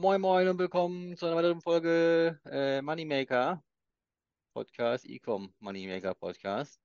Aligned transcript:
Moin 0.00 0.18
Moin 0.18 0.48
und 0.48 0.58
willkommen 0.58 1.14
zu 1.14 1.26
einer 1.26 1.36
weiteren 1.36 1.60
Folge 1.60 2.40
äh, 2.46 2.80
Moneymaker 2.80 3.62
Podcast, 4.54 5.04
Ecom 5.04 5.52
Moneymaker 5.58 6.14
Podcast. 6.14 6.80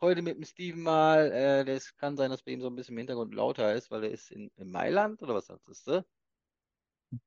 Heute 0.00 0.22
mit 0.22 0.36
dem 0.36 0.44
Steven 0.44 0.80
mal. 0.80 1.30
Äh, 1.30 1.66
das 1.66 1.94
kann 1.96 2.16
sein, 2.16 2.30
dass 2.30 2.42
bei 2.42 2.52
ihm 2.52 2.62
so 2.62 2.68
ein 2.68 2.74
bisschen 2.74 2.94
im 2.94 3.00
Hintergrund 3.00 3.34
lauter 3.34 3.74
ist, 3.74 3.90
weil 3.90 4.04
er 4.04 4.12
ist 4.12 4.30
in, 4.30 4.50
in 4.56 4.70
Mailand 4.70 5.22
oder 5.22 5.34
was 5.34 5.44
sagst 5.44 5.86
du? 5.88 6.02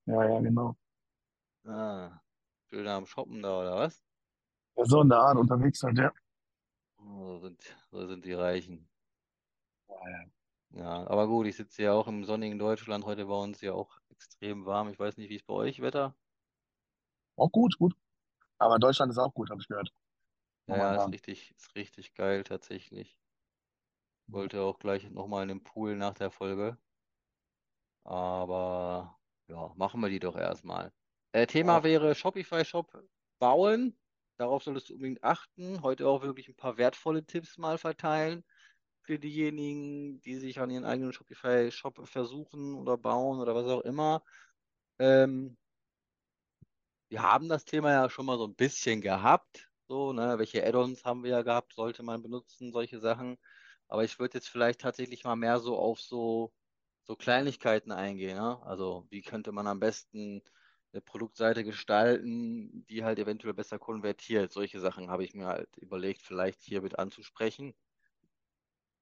Ja, 0.08 0.26
ja, 0.28 0.40
genau. 0.40 0.76
Ah, 1.66 2.20
schön 2.72 2.88
am 2.88 3.06
Shoppen 3.06 3.44
da 3.44 3.60
oder 3.60 3.76
was? 3.76 4.04
Ja, 4.76 4.86
so 4.86 5.02
in 5.02 5.10
der 5.10 5.20
Art 5.20 5.38
unterwegs 5.38 5.84
halt, 5.84 6.00
ja. 6.00 6.12
Oh, 6.98 7.38
so 7.38 7.40
sind, 7.42 7.78
so 7.92 8.08
sind 8.08 8.26
die 8.26 8.34
Reichen. 8.34 8.90
Ja, 9.88 10.10
ja. 10.10 10.24
Ja, 10.74 11.08
aber 11.08 11.28
gut, 11.28 11.46
ich 11.46 11.58
sitze 11.58 11.84
ja 11.84 11.94
auch 11.94 12.08
im 12.08 12.24
sonnigen 12.24 12.58
Deutschland. 12.58 13.06
Heute 13.06 13.28
bei 13.28 13.36
uns 13.36 13.62
ja 13.62 13.74
auch 13.74 14.01
extrem 14.22 14.66
warm. 14.68 14.90
Ich 14.90 15.00
weiß 15.00 15.18
nicht, 15.18 15.30
wie 15.30 15.36
es 15.36 15.44
bei 15.44 15.54
euch 15.54 15.82
Wetter? 15.82 16.16
Auch 17.36 17.52
gut, 17.52 17.78
gut. 17.78 17.94
Aber 18.60 18.80
Deutschland 18.80 19.12
ist 19.12 19.18
auch 19.20 19.34
gut, 19.34 19.50
habe 19.52 19.62
ich 19.62 19.68
gehört. 19.68 19.92
Ja, 20.68 20.76
ja, 20.78 20.96
ist 20.96 21.12
Momentan. 21.12 21.12
richtig, 21.12 21.52
ist 21.56 21.76
richtig 21.76 22.14
geil 22.16 22.44
tatsächlich. 22.44 23.16
Wollte 24.26 24.64
auch 24.64 24.80
gleich 24.80 25.12
nochmal 25.12 25.44
in 25.44 25.50
den 25.50 25.64
Pool 25.64 25.96
nach 25.96 26.16
der 26.16 26.32
Folge. 26.32 26.80
Aber 28.04 29.20
ja, 29.48 29.74
machen 29.76 30.02
wir 30.02 30.10
die 30.10 30.20
doch 30.20 30.36
erstmal. 30.36 30.92
Äh, 31.34 31.48
Thema 31.48 31.84
Ja, 31.84 31.84
wäre 31.84 32.16
Shopify-Shop 32.16 33.04
bauen. 33.40 33.98
Darauf 34.38 34.64
solltest 34.64 34.90
du 34.90 34.94
unbedingt 34.96 35.24
achten. 35.24 35.82
Heute 35.82 36.08
auch 36.08 36.22
wirklich 36.24 36.48
ein 36.48 36.56
paar 36.56 36.78
wertvolle 36.78 37.26
Tipps 37.26 37.58
mal 37.58 37.78
verteilen 37.78 38.44
für 39.04 39.20
diejenigen, 39.20 40.22
die 40.22 40.36
sich 40.36 40.60
an 40.60 40.70
ihren 40.70 40.86
eigenen 40.86 41.14
Shopify-Shop 41.14 42.08
versuchen 42.08 42.76
oder 42.76 42.98
bauen 42.98 43.40
oder 43.40 43.56
was 43.56 43.68
auch 43.68 43.82
immer. 43.82 44.24
Ähm, 45.00 45.58
wir 47.10 47.22
haben 47.24 47.50
das 47.50 47.66
Thema 47.66 47.92
ja 47.92 48.10
schon 48.10 48.26
mal 48.26 48.38
so 48.38 48.46
ein 48.48 48.56
bisschen 48.56 49.02
gehabt. 49.02 49.70
So, 49.88 50.14
ne? 50.14 50.40
Welche 50.40 50.66
Add-ons 50.66 51.04
haben 51.04 51.24
wir 51.24 51.32
ja 51.32 51.42
gehabt? 51.42 51.74
Sollte 51.74 52.04
man 52.04 52.22
benutzen, 52.22 52.72
solche 52.72 53.00
Sachen. 53.00 53.38
Aber 53.90 54.04
ich 54.06 54.20
würde 54.20 54.38
jetzt 54.38 54.48
vielleicht 54.50 54.80
tatsächlich 54.82 55.26
mal 55.26 55.36
mehr 55.36 55.60
so 55.60 55.78
auf 55.78 56.00
so, 56.02 56.54
so 57.04 57.16
Kleinigkeiten 57.18 57.92
eingehen. 57.92 58.38
Ne? 58.38 58.62
Also, 58.64 59.06
wie 59.10 59.22
könnte 59.22 59.52
man 59.52 59.68
am 59.68 59.82
besten 59.82 60.42
eine 60.94 61.02
Produktseite 61.02 61.64
gestalten, 61.66 62.86
die 62.90 63.04
halt 63.04 63.20
eventuell 63.20 63.54
besser 63.54 63.80
konvertiert? 63.80 64.54
Solche 64.54 64.80
Sachen 64.80 65.10
habe 65.12 65.26
ich 65.26 65.34
mir 65.34 65.48
halt 65.48 65.76
überlegt, 65.78 66.22
vielleicht 66.22 66.62
hier 66.62 66.82
mit 66.82 66.98
anzusprechen. 67.00 67.74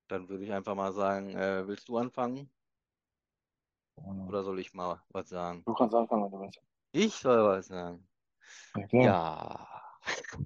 Dann 0.09 0.27
würde 0.27 0.43
ich 0.43 0.51
einfach 0.51 0.75
mal 0.75 0.91
sagen, 0.91 1.29
äh, 1.35 1.67
willst 1.67 1.87
du 1.87 1.97
anfangen 1.97 2.49
oder 4.27 4.43
soll 4.43 4.59
ich 4.59 4.73
mal 4.73 5.01
was 5.09 5.29
sagen? 5.29 5.63
du 5.65 5.73
kannst 5.73 5.95
anfangen, 5.95 6.23
wenn 6.25 6.31
du 6.31 6.39
willst. 6.39 6.59
Ich 6.91 7.13
soll 7.15 7.43
was 7.43 7.67
sagen. 7.67 8.07
Ja, 8.75 8.87
klar. 8.87 9.67
Ja. 10.31 10.45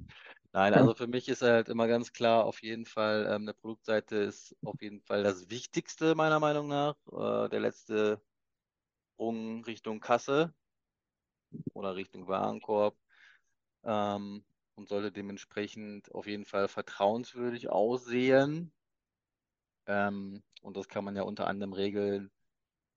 Nein, 0.55 0.73
also 0.75 0.93
für 0.93 1.07
mich 1.07 1.29
ist 1.29 1.41
halt 1.41 1.67
immer 1.67 1.87
ganz 1.87 2.13
klar, 2.13 2.45
auf 2.45 2.61
jeden 2.61 2.85
Fall, 2.85 3.25
ähm, 3.27 3.41
eine 3.43 3.55
Produktseite 3.55 4.17
ist 4.17 4.55
auf 4.63 4.79
jeden 4.81 5.01
Fall 5.01 5.23
das 5.23 5.49
Wichtigste, 5.49 6.13
meiner 6.13 6.39
Meinung 6.39 6.67
nach. 6.67 6.95
Äh, 7.11 7.49
der 7.49 7.59
letzte 7.59 8.21
Sprung 9.13 9.63
Richtung 9.63 9.99
Kasse 9.99 10.53
oder 11.73 11.95
Richtung 11.95 12.27
Warenkorb 12.27 12.95
ähm, 13.83 14.43
und 14.75 14.89
sollte 14.89 15.11
dementsprechend 15.11 16.13
auf 16.13 16.27
jeden 16.27 16.45
Fall 16.45 16.67
vertrauenswürdig 16.67 17.69
aussehen. 17.69 18.71
Ähm, 19.87 20.43
und 20.61 20.77
das 20.77 20.87
kann 20.87 21.03
man 21.05 21.15
ja 21.15 21.23
unter 21.23 21.47
anderem 21.47 21.73
regeln 21.73 22.31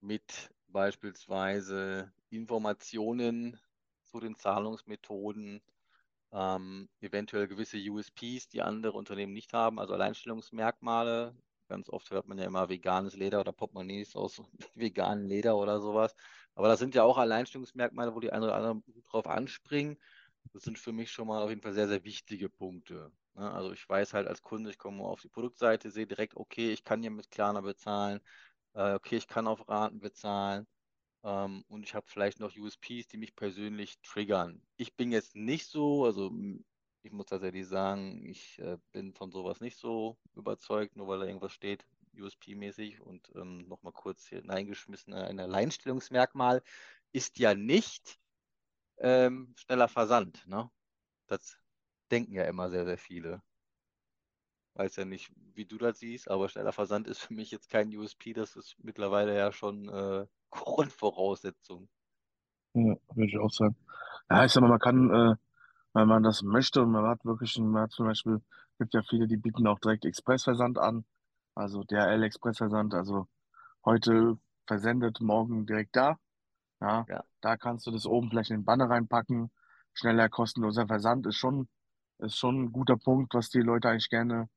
mit 0.01 0.51
beispielsweise 0.69 2.13
Informationen 2.31 3.59
zu 4.05 4.21
den 4.21 4.37
Zahlungsmethoden 4.37 5.61
ähm, 6.33 6.89
eventuell 7.01 7.49
gewisse 7.49 7.79
USPs, 7.79 8.49
die 8.49 8.63
andere 8.63 8.93
Unternehmen 8.93 9.33
nicht 9.33 9.53
haben, 9.53 9.79
also 9.79 9.95
Alleinstellungsmerkmale. 9.95 11.35
Ganz 11.69 11.89
oft 11.89 12.11
hört 12.11 12.29
man 12.29 12.39
ja 12.39 12.45
immer 12.45 12.69
veganes 12.69 13.17
Leder 13.17 13.41
oder 13.41 13.53
Portemonnaies 13.53 14.15
aus 14.15 14.43
veganem 14.75 15.27
Leder 15.27 15.57
oder 15.57 15.81
sowas. 15.81 16.15
Aber 16.55 16.69
das 16.69 16.79
sind 16.79 16.95
ja 16.95 17.03
auch 17.03 17.19
Alleinstellungsmerkmale, 17.19 18.15
wo 18.15 18.21
die 18.21 18.33
einen 18.33 18.45
oder 18.45 18.55
anderen 18.55 18.85
drauf 19.11 19.27
anspringen. 19.27 19.99
Das 20.53 20.63
sind 20.63 20.79
für 20.79 20.93
mich 20.93 21.11
schon 21.11 21.29
mal 21.29 21.43
auf 21.43 21.51
jeden 21.51 21.63
Fall 21.63 21.75
sehr, 21.75 21.89
sehr 21.89 22.05
wichtige 22.05 22.49
Punkte. 22.49 23.11
Ne? 23.37 23.51
Also 23.53 23.73
ich 23.73 23.89
weiß 23.89 24.15
halt 24.15 24.29
als 24.29 24.43
Kunde, 24.43 24.71
ich 24.71 24.79
komme 24.79 25.05
auf 25.05 25.21
die 25.21 25.29
Produktseite, 25.29 25.91
sehe 25.91 26.07
direkt, 26.07 26.37
okay, 26.37 26.73
ich 26.73 26.85
kann 26.85 27.03
hier 27.03 27.11
mit 27.11 27.31
Klarna 27.31 27.61
bezahlen, 27.61 28.21
äh, 28.75 28.95
okay, 28.95 29.17
ich 29.17 29.29
kann 29.29 29.47
auf 29.47 29.69
Raten 29.69 30.01
bezahlen. 30.01 30.67
Ähm, 31.25 31.65
und 31.69 31.85
ich 31.85 31.95
habe 31.95 32.07
vielleicht 32.09 32.41
noch 32.41 32.57
USPs, 32.57 33.09
die 33.09 33.19
mich 33.19 33.35
persönlich 33.37 34.01
triggern. 34.03 34.63
Ich 34.77 34.97
bin 34.97 35.13
jetzt 35.13 35.35
nicht 35.37 35.67
so, 35.67 36.05
also 36.05 36.33
ich 37.03 37.13
muss 37.13 37.27
tatsächlich 37.27 37.67
sagen, 37.67 38.25
ich 38.27 38.59
äh, 38.59 38.79
bin 38.93 39.15
von 39.15 39.31
sowas 39.31 39.61
nicht 39.61 39.79
so 39.79 40.19
überzeugt, 40.35 40.97
nur 40.97 41.09
weil 41.09 41.21
da 41.21 41.27
irgendwas 41.27 41.53
steht, 41.53 41.87
USP-mäßig. 42.17 43.01
Und 43.01 43.31
ähm, 43.35 43.67
nochmal 43.69 43.93
kurz 43.93 44.27
hier 44.27 44.41
hineingeschmissen, 44.41 45.15
ein 45.15 45.41
Alleinstellungsmerkmal 45.41 46.63
ist 47.13 47.39
ja 47.39 47.55
nicht 47.55 48.19
ähm, 48.99 49.55
schneller 49.57 49.89
Versand, 49.89 50.47
ne? 50.47 50.71
Das 51.27 51.59
denken 52.11 52.35
ja 52.35 52.45
immer 52.45 52.71
sehr, 52.71 52.85
sehr 52.87 52.99
viele. 52.99 53.43
Weiß 54.75 54.95
ja 54.95 55.05
nicht, 55.05 55.33
wie 55.55 55.65
du 55.67 55.77
das 55.77 55.99
siehst, 55.99 56.31
aber 56.31 56.49
schneller 56.49 56.73
Versand 56.73 57.09
ist 57.09 57.19
für 57.19 57.35
mich 57.35 57.51
jetzt 57.51 57.69
kein 57.69 57.89
USP, 57.97 58.33
das 58.33 58.55
ist 58.55 58.77
mittlerweile 58.79 59.37
ja 59.37 59.51
schon 59.51 59.89
äh, 59.89 60.27
Grundvoraussetzung. 60.51 61.89
Ja, 62.75 62.95
würde 63.15 63.27
ich 63.29 63.39
auch 63.39 63.51
sagen. 63.51 63.77
Ja, 64.31 64.45
ich 64.45 64.53
sag 64.53 64.61
mal, 64.63 64.69
man 64.69 64.79
kann, 64.79 65.11
äh, 65.11 65.37
wenn 65.95 66.09
man 66.09 66.23
das 66.23 66.43
möchte 66.43 66.83
und 66.83 66.91
man 66.93 67.07
hat 67.07 67.25
wirklich, 67.25 67.59
man 67.59 67.83
hat 67.85 67.93
zum 67.93 68.07
Beispiel, 68.07 68.41
gibt 68.79 68.95
ja 68.95 69.03
viele, 69.03 69.27
die 69.29 69.37
bieten 69.39 69.67
auch 69.67 69.79
direkt 69.81 70.05
Expressversand 70.05 70.79
an. 70.79 71.05
Also 71.55 71.85
DHL 71.85 72.23
Expressversand, 72.25 72.95
also 72.95 73.29
heute 73.85 74.39
versendet, 74.67 75.21
morgen 75.21 75.67
direkt 75.67 75.97
da. 75.97 76.19
Ja, 76.81 77.09
Ja, 77.09 77.25
da 77.43 77.57
kannst 77.59 77.87
du 77.87 77.93
das 77.93 78.07
oben 78.07 78.31
vielleicht 78.31 78.51
in 78.51 78.59
den 78.61 78.65
Banner 78.67 78.91
reinpacken. 78.91 79.51
Schneller, 79.95 80.29
kostenloser 80.31 80.87
Versand 80.89 81.27
ist 81.27 81.37
schon, 81.37 81.69
ist 82.19 82.37
schon 82.37 82.65
ein 82.65 82.73
guter 82.73 82.97
Punkt, 82.97 83.35
was 83.35 83.51
die 83.51 83.61
Leute 83.61 83.89
eigentlich 83.89 84.09
gerne 84.09 84.49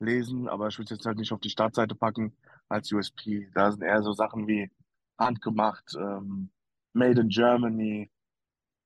lesen, 0.00 0.48
aber 0.48 0.68
ich 0.68 0.78
würde 0.78 0.94
es 0.94 0.98
jetzt 0.98 1.06
halt 1.06 1.18
nicht 1.18 1.32
auf 1.32 1.40
die 1.40 1.50
Startseite 1.50 1.94
packen 1.94 2.36
als 2.68 2.92
USP. 2.92 3.50
Da 3.54 3.72
sind 3.72 3.82
eher 3.82 4.02
so 4.02 4.12
Sachen 4.12 4.46
wie 4.46 4.70
handgemacht, 5.18 5.94
ähm, 5.98 6.50
Made 6.92 7.20
in 7.20 7.28
Germany, 7.28 8.10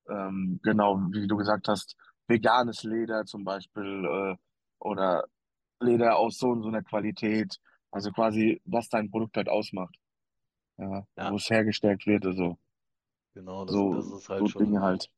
ähm, 0.09 0.61
genau, 0.63 0.99
wie 1.13 1.27
du 1.27 1.37
gesagt 1.37 1.69
hast, 1.69 1.97
veganes 2.27 2.83
Leder 2.83 3.25
zum 3.25 3.45
Beispiel, 3.45 4.05
äh, 4.05 4.37
oder 4.79 5.25
Leder 5.81 6.17
aus 6.17 6.39
so 6.39 6.49
und 6.49 6.63
so 6.63 6.69
einer 6.69 6.83
Qualität. 6.83 7.59
Also 7.91 8.11
quasi, 8.11 8.61
was 8.65 8.89
dein 8.89 9.11
Produkt 9.11 9.37
halt 9.37 9.49
ausmacht, 9.49 9.95
ja, 10.79 11.07
ja, 11.17 11.31
wo 11.31 11.37
es 11.37 11.51
hergestellt 11.51 12.07
wird, 12.07 12.25
also 12.25 12.59
genau, 13.35 13.67
das, 13.67 13.75
das 13.75 14.07
so, 14.07 14.17
ist 14.17 14.29
halt 14.29 14.49
so 14.49 14.59
Dinge 14.59 14.77
schon 14.77 14.83
halt. 14.83 15.11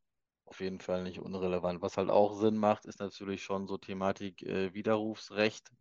Auf 0.55 0.61
jeden 0.61 0.79
Fall 0.79 1.03
nicht 1.03 1.19
unrelevant. 1.19 1.83
Was 1.83 1.97
halt 1.97 2.11
auch 2.11 2.33
Sinn 2.35 2.57
macht, 2.57 2.87
ist 2.87 3.01
natürlich 3.01 3.43
schon 3.43 3.67
so 3.67 3.77
Thematik 3.77 4.41
äh, 4.45 4.73
Widerrufsrecht 4.73 5.73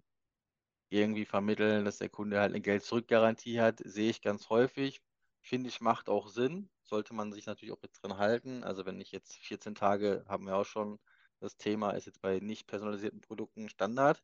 irgendwie 0.89 1.25
vermitteln, 1.25 1.85
dass 1.85 2.00
der 2.00 2.09
Kunde 2.09 2.39
halt 2.39 2.53
eine 2.53 2.61
Geld-Zurück-Garantie 2.61 3.61
hat, 3.61 3.81
sehe 3.85 4.09
ich 4.09 4.23
ganz 4.23 4.50
häufig. 4.50 5.03
Finde 5.41 5.69
ich, 5.69 5.79
macht 5.79 6.09
auch 6.09 6.28
Sinn. 6.28 6.69
Sollte 6.81 7.13
man 7.13 7.31
sich 7.31 7.45
natürlich 7.45 7.72
auch 7.72 7.81
mit 7.84 7.91
drin 8.01 8.17
halten. 8.17 8.63
Also 8.63 8.88
wenn 8.88 9.00
ich 9.00 9.11
jetzt 9.11 9.35
14 9.35 9.75
Tage, 9.75 10.25
haben 10.28 10.47
wir 10.47 10.56
auch 10.56 10.66
schon, 10.66 10.97
das 11.40 11.55
Thema 11.55 11.91
ist 11.91 12.07
jetzt 12.07 12.22
bei 12.22 12.40
nicht 12.40 12.66
personalisierten 12.66 13.22
Produkten 13.22 13.69
Standard. 13.69 14.23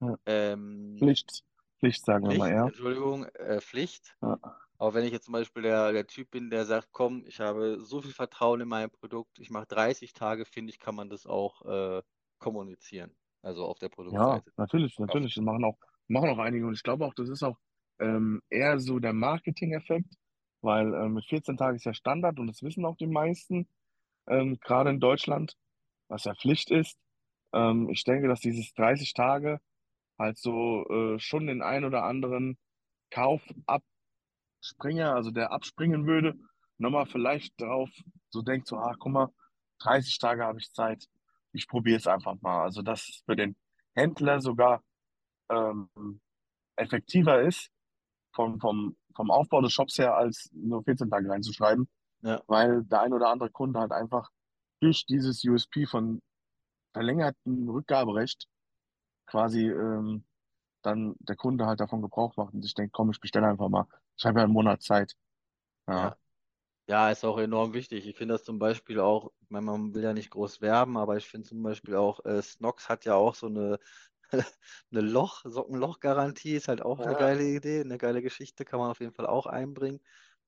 Ja. 0.00 0.16
Ähm, 0.24 0.96
Pflicht, 0.98 1.44
Pflicht 1.80 2.02
sagen 2.02 2.30
wir 2.30 2.38
mal 2.38 2.46
Pflicht, 2.46 2.56
eher. 2.56 2.64
Entschuldigung, 2.64 3.24
äh, 3.26 3.60
Pflicht. 3.60 4.16
Ja. 4.22 4.38
Aber 4.78 4.94
wenn 4.94 5.04
ich 5.04 5.12
jetzt 5.12 5.24
zum 5.26 5.32
Beispiel 5.32 5.62
der, 5.62 5.92
der 5.92 6.06
Typ 6.06 6.30
bin, 6.30 6.50
der 6.50 6.64
sagt, 6.66 6.90
komm, 6.92 7.24
ich 7.26 7.40
habe 7.40 7.80
so 7.80 8.00
viel 8.02 8.12
Vertrauen 8.12 8.60
in 8.60 8.68
mein 8.68 8.90
Produkt, 8.90 9.38
ich 9.40 9.50
mache 9.50 9.66
30 9.66 10.12
Tage, 10.14 10.44
finde 10.44 10.70
ich, 10.72 10.78
kann 10.80 10.94
man 10.94 11.10
das 11.10 11.26
auch 11.26 11.62
äh, 11.66 12.02
kommunizieren. 12.38 13.16
Also 13.42 13.64
auf 13.66 13.78
der 13.78 13.88
Ja, 14.08 14.40
Produktseite. 14.40 14.52
natürlich, 14.56 14.98
natürlich. 14.98 15.34
Das 15.34 15.44
machen 15.44 15.64
auch, 15.64 15.78
machen 16.08 16.30
auch 16.30 16.38
einige. 16.38 16.66
Und 16.66 16.74
ich 16.74 16.82
glaube 16.82 17.04
auch, 17.06 17.14
das 17.14 17.28
ist 17.28 17.42
auch 17.42 17.58
ähm, 18.00 18.40
eher 18.48 18.78
so 18.80 18.98
der 18.98 19.12
Marketing-Effekt, 19.12 20.14
weil 20.62 20.94
ähm, 20.94 21.14
mit 21.14 21.26
14 21.26 21.56
Tagen 21.56 21.76
ist 21.76 21.84
ja 21.84 21.92
Standard 21.94 22.38
und 22.38 22.46
das 22.46 22.62
wissen 22.62 22.84
auch 22.84 22.96
die 22.96 23.06
meisten, 23.06 23.68
ähm, 24.28 24.58
gerade 24.60 24.90
in 24.90 25.00
Deutschland, 25.00 25.54
was 26.08 26.24
ja 26.24 26.34
Pflicht 26.34 26.70
ist. 26.70 26.98
Ähm, 27.54 27.90
ich 27.90 28.04
denke, 28.04 28.28
dass 28.28 28.40
dieses 28.40 28.72
30 28.74 29.14
Tage 29.14 29.60
halt 30.18 30.38
so 30.38 30.86
äh, 30.88 31.18
schon 31.20 31.46
den 31.48 31.62
ein 31.62 31.84
oder 31.84 32.04
anderen 32.04 32.58
Kaufabspringer, 34.58 35.14
also 35.14 35.30
der 35.30 35.52
abspringen 35.52 36.06
würde, 36.06 36.34
nochmal 36.78 37.06
vielleicht 37.06 37.60
drauf 37.60 37.90
so 38.30 38.42
denkt, 38.42 38.66
so, 38.66 38.76
ah, 38.76 38.94
guck 38.98 39.12
mal, 39.12 39.28
30 39.80 40.18
Tage 40.18 40.44
habe 40.44 40.58
ich 40.58 40.72
Zeit, 40.72 41.04
ich 41.52 41.68
probiere 41.68 41.98
es 41.98 42.06
einfach 42.06 42.40
mal. 42.40 42.62
Also, 42.64 42.82
dass 42.82 43.08
es 43.08 43.22
für 43.24 43.36
den 43.36 43.56
Händler 43.94 44.40
sogar 44.40 44.82
ähm, 45.50 45.88
effektiver 46.76 47.42
ist, 47.42 47.70
vom, 48.32 48.60
vom, 48.60 48.96
vom 49.14 49.30
Aufbau 49.30 49.62
des 49.62 49.72
Shops 49.72 49.98
her, 49.98 50.14
als 50.14 50.50
nur 50.52 50.82
14 50.84 51.10
Tage 51.10 51.28
reinzuschreiben, 51.30 51.88
Ja, 52.22 52.42
weil 52.46 52.84
der 52.84 53.00
ein 53.02 53.12
oder 53.12 53.30
andere 53.30 53.50
Kunde 53.50 53.80
halt 53.80 53.92
einfach 53.92 54.30
durch 54.80 55.06
dieses 55.06 55.42
USP 55.44 55.86
von 55.86 56.20
verlängertem 56.92 57.68
Rückgaberecht 57.68 58.46
quasi 59.26 59.68
ähm, 59.68 60.24
dann 60.88 61.16
der 61.20 61.36
Kunde 61.36 61.66
halt 61.66 61.80
davon 61.80 62.02
Gebrauch 62.02 62.36
macht 62.36 62.54
und 62.54 62.62
sich 62.62 62.74
denkt, 62.74 62.92
komm, 62.94 63.10
ich 63.10 63.20
bestelle 63.20 63.48
einfach 63.48 63.68
mal. 63.68 63.86
Ich 64.18 64.26
habe 64.26 64.40
ja 64.40 64.44
einen 64.44 64.52
Monat 64.54 64.82
Zeit. 64.82 65.16
ja. 65.88 66.16
Ja, 66.88 67.10
ist 67.10 67.24
auch 67.24 67.38
enorm 67.38 67.74
wichtig. 67.74 68.06
Ich 68.06 68.16
finde 68.16 68.34
das 68.34 68.44
zum 68.44 68.58
Beispiel 68.58 69.00
auch, 69.00 69.32
ich 69.42 69.50
meine, 69.50 69.66
man 69.66 69.94
will 69.94 70.02
ja 70.04 70.12
nicht 70.14 70.30
groß 70.30 70.60
werben, 70.62 70.96
aber 70.96 71.16
ich 71.18 71.26
finde 71.28 71.48
zum 71.48 71.62
Beispiel 71.62 71.96
auch, 71.96 72.24
äh, 72.24 72.42
Snox 72.42 72.88
hat 72.88 73.04
ja 73.04 73.14
auch 73.14 73.34
so 73.34 73.46
eine, 73.46 73.78
eine 74.92 75.00
Loch, 75.02 75.42
Sockenloch-Garantie, 75.44 76.54
ist 76.56 76.68
halt 76.68 76.82
auch 76.82 77.00
eine 77.00 77.14
Ja. 77.14 77.16
geile 77.16 77.44
Idee, 77.44 77.80
eine 77.82 77.98
geile 77.98 78.22
Geschichte, 78.22 78.64
kann 78.64 78.80
man 78.80 78.90
auf 78.90 79.00
jeden 79.00 79.12
Fall 79.14 79.26
auch 79.26 79.46
einbringen. 79.46 80.00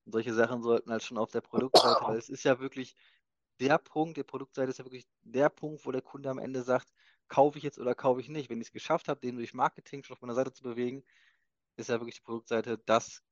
Und 0.05 0.13
solche 0.13 0.33
Sachen 0.33 0.63
sollten 0.63 0.91
halt 0.91 1.03
schon 1.03 1.17
auf 1.19 1.31
der 1.31 1.41
Produktseite, 1.41 2.07
weil 2.07 2.17
es 2.19 2.29
ist 2.29 2.43
ja 2.43 2.59
wirklich 2.59 2.95
der 3.59 3.77
Punkt, 3.77 4.17
die 4.17 4.23
Produktseite 4.23 4.71
ist 4.71 4.79
ja 4.79 4.85
wirklich 4.85 5.07
der 5.21 5.49
Punkt, 5.49 5.85
wo 5.85 5.91
der 5.91 6.01
Kunde 6.01 6.29
am 6.29 6.39
Ende 6.39 6.63
sagt, 6.63 6.91
kaufe 7.31 7.57
ich 7.57 7.63
jetzt 7.63 7.79
oder 7.79 7.95
kaufe 7.95 8.21
ich 8.21 8.29
nicht. 8.29 8.49
Wenn 8.51 8.61
ich 8.61 8.67
es 8.67 8.73
geschafft 8.73 9.07
habe, 9.07 9.21
den 9.21 9.37
durch 9.37 9.53
Marketing 9.55 10.03
schon 10.03 10.15
auf 10.15 10.21
meiner 10.21 10.35
Seite 10.35 10.53
zu 10.53 10.63
bewegen, 10.63 11.03
ist 11.77 11.89
ja 11.89 11.99
wirklich 11.99 12.17
die 12.17 12.21
Produktseite 12.23 12.77
das 12.85 13.23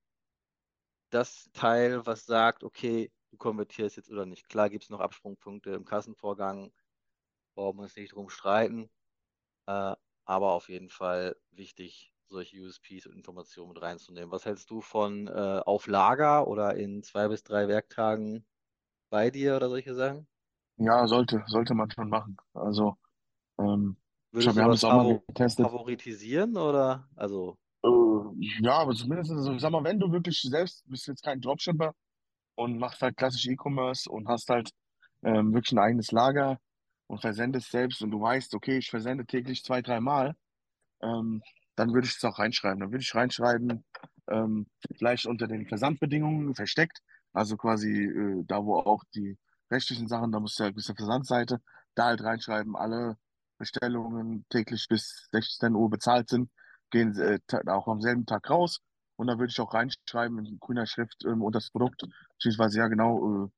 das 1.11 1.49
Teil, 1.53 2.05
was 2.05 2.25
sagt, 2.25 2.63
okay, 2.63 3.11
du 3.31 3.37
konvertierst 3.37 3.97
jetzt 3.97 4.09
oder 4.11 4.25
nicht. 4.25 4.49
Klar 4.49 4.69
gibt 4.69 4.83
es 4.83 4.89
noch 4.89 4.99
Absprungpunkte 4.99 5.71
im 5.71 5.85
Kassenvorgang, 5.85 6.71
brauchen 7.55 7.77
wir 7.79 7.83
uns 7.83 7.95
nicht 7.95 8.13
drum 8.15 8.29
streiten, 8.29 8.89
äh, 9.67 9.95
aber 10.25 10.53
auf 10.53 10.69
jeden 10.69 10.89
Fall 10.89 11.35
wichtig, 11.51 12.13
solche 12.29 12.59
USPs 12.61 13.07
und 13.07 13.15
Informationen 13.15 13.73
mit 13.73 13.81
reinzunehmen. 13.81 14.31
Was 14.31 14.45
hältst 14.45 14.69
du 14.71 14.81
von 14.81 15.27
äh, 15.27 15.61
auf 15.65 15.87
Lager 15.87 16.47
oder 16.47 16.75
in 16.75 17.03
zwei 17.03 17.27
bis 17.27 17.43
drei 17.43 17.67
Werktagen 17.67 18.45
bei 19.11 19.31
dir 19.31 19.55
oder 19.57 19.69
solche 19.69 19.95
Sachen? 19.95 20.27
ja, 20.77 21.07
sollte, 21.07 21.43
sollte 21.47 21.73
man 21.75 21.91
schon 21.91 22.09
machen. 22.09 22.37
Also, 22.53 22.97
ähm, 23.59 23.97
ich 24.33 24.33
Würdest 24.33 24.45
glaube, 24.45 24.57
wir 24.57 24.63
haben 24.63 24.71
das 24.71 24.83
auch 24.83 24.93
mal 24.93 25.21
getestet. 25.27 25.65
favoritisieren 25.65 26.57
oder? 26.57 27.09
Also, 27.15 27.57
Äh, 27.83 27.89
ja, 28.61 28.73
aber 28.79 28.93
zumindest, 28.95 29.31
also, 29.31 29.57
sag 29.59 29.71
mal, 29.71 29.83
wenn 29.83 29.99
du 29.99 30.11
wirklich 30.11 30.41
selbst 30.41 30.83
bist 30.87 31.07
jetzt 31.07 31.23
kein 31.23 31.41
Dropshipper 31.41 31.93
und 32.55 32.79
machst 32.79 33.01
halt 33.01 33.17
klassisch 33.17 33.47
E-Commerce 33.47 34.09
und 34.09 34.27
hast 34.27 34.49
halt 34.49 34.71
ähm, 35.23 35.53
wirklich 35.53 35.73
ein 35.73 35.79
eigenes 35.79 36.11
Lager 36.11 36.59
und 37.07 37.21
versendest 37.21 37.71
selbst 37.71 38.01
und 38.03 38.11
du 38.11 38.21
weißt, 38.21 38.53
okay, 38.55 38.77
ich 38.79 38.89
versende 38.89 39.25
täglich 39.25 39.63
zwei, 39.63 39.81
dreimal, 39.81 40.35
ähm, 41.01 41.41
dann 41.75 41.93
würde 41.93 42.07
ich 42.07 42.15
es 42.15 42.23
auch 42.25 42.39
reinschreiben. 42.39 42.79
Dann 42.81 42.91
würde 42.91 43.03
ich 43.03 43.15
reinschreiben, 43.15 43.85
ähm, 44.29 44.67
vielleicht 44.97 45.25
unter 45.27 45.47
den 45.47 45.67
Versandbedingungen 45.67 46.55
versteckt, 46.55 46.99
also 47.33 47.57
quasi 47.57 47.91
äh, 48.05 48.43
da, 48.45 48.63
wo 48.65 48.77
auch 48.77 49.03
die 49.15 49.37
rechtlichen 49.71 50.07
Sachen, 50.07 50.31
da 50.31 50.39
musst 50.39 50.59
du 50.59 50.63
ja 50.63 50.71
bis 50.71 50.85
zur 50.85 50.95
Versandseite, 50.95 51.61
da 51.95 52.05
halt 52.05 52.23
reinschreiben, 52.23 52.75
alle 52.75 53.17
Bestellungen 53.59 54.45
täglich 54.49 54.87
bis 54.89 55.27
16 55.31 55.75
Uhr 55.75 55.89
bezahlt 55.89 56.29
sind, 56.29 56.49
gehen 56.89 57.15
äh, 57.19 57.39
auch 57.67 57.87
am 57.87 58.01
selben 58.01 58.25
Tag 58.25 58.49
raus. 58.49 58.79
Und 59.17 59.27
da 59.27 59.37
würde 59.37 59.51
ich 59.51 59.59
auch 59.59 59.73
reinschreiben 59.73 60.43
in 60.45 60.59
grüner 60.59 60.87
Schrift 60.87 61.25
ähm, 61.25 61.43
unter 61.43 61.59
das 61.59 61.69
Produkt, 61.69 62.03
beziehungsweise 62.37 62.79
ja 62.79 62.87
genau, 62.87 63.45
äh, 63.45 63.49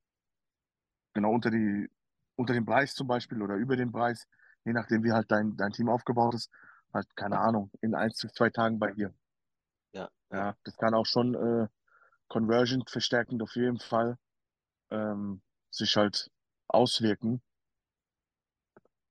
genau 1.14 1.32
unter 1.32 1.52
die, 1.52 1.88
unter 2.36 2.54
den 2.54 2.66
Preis 2.66 2.96
zum 2.96 3.08
Beispiel 3.08 3.42
oder 3.42 3.56
über 3.56 3.76
den 3.78 3.92
Preis, 3.92 4.26
je 4.66 4.74
nachdem 4.74 5.04
wie 5.04 5.12
halt 5.12 5.32
dein, 5.32 5.56
dein 5.56 5.72
Team 5.72 5.88
aufgebaut 5.88 6.34
ist, 6.34 6.50
halt, 6.94 7.16
keine 7.16 7.40
Ahnung, 7.40 7.70
in 7.82 7.94
eins 7.94 8.16
zu 8.16 8.28
zwei 8.30 8.50
Tagen 8.50 8.80
bei 8.80 8.92
dir. 8.92 9.14
ja, 9.94 10.10
ja. 10.32 10.38
Ja, 10.38 10.56
das 10.64 10.76
kann 10.78 10.96
auch 10.96 11.06
schon 11.06 11.36
äh, 11.36 11.68
Conversion 12.28 12.84
verstärkend 12.88 13.44
auf 13.44 13.56
jeden 13.56 13.80
Fall 13.80 14.18
ähm, 14.90 15.42
sich 15.70 15.96
halt 15.96 16.32
auswirken. 16.68 17.42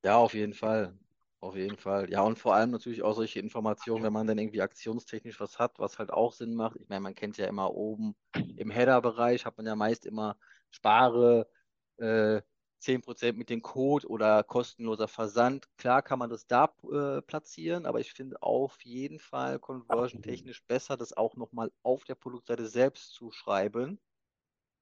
Ja, 0.04 0.16
auf 0.18 0.34
jeden 0.34 0.54
Fall. 0.54 0.98
Auf 1.40 1.56
jeden 1.56 1.76
Fall. 1.78 2.10
Ja, 2.10 2.22
und 2.22 2.38
vor 2.38 2.54
allem 2.54 2.70
natürlich 2.70 3.02
auch 3.02 3.14
solche 3.14 3.40
Informationen, 3.40 4.04
wenn 4.04 4.12
man 4.12 4.26
dann 4.26 4.38
irgendwie 4.38 4.60
aktionstechnisch 4.60 5.40
was 5.40 5.58
hat, 5.58 5.78
was 5.78 5.98
halt 5.98 6.10
auch 6.12 6.32
Sinn 6.32 6.54
macht. 6.54 6.76
Ich 6.80 6.88
meine, 6.88 7.00
man 7.00 7.14
kennt 7.14 7.38
ja 7.38 7.46
immer 7.46 7.72
oben 7.74 8.14
im 8.56 8.70
Header-Bereich, 8.70 9.46
hat 9.46 9.56
man 9.56 9.66
ja 9.66 9.74
meist 9.74 10.04
immer 10.04 10.36
spare 10.70 11.48
äh, 11.96 12.42
10% 12.78 13.38
mit 13.38 13.48
dem 13.48 13.62
Code 13.62 14.06
oder 14.08 14.42
kostenloser 14.44 15.08
Versand. 15.08 15.66
Klar 15.78 16.02
kann 16.02 16.18
man 16.18 16.28
das 16.30 16.46
da 16.46 16.74
äh, 16.92 17.22
platzieren, 17.22 17.86
aber 17.86 18.00
ich 18.00 18.12
finde 18.12 18.42
auf 18.42 18.82
jeden 18.84 19.18
Fall 19.18 19.58
conversion-technisch 19.58 20.64
besser, 20.66 20.96
das 20.98 21.14
auch 21.14 21.36
nochmal 21.36 21.72
auf 21.82 22.04
der 22.04 22.14
Produktseite 22.16 22.66
selbst 22.66 23.12
zu 23.14 23.30
schreiben. 23.30 23.98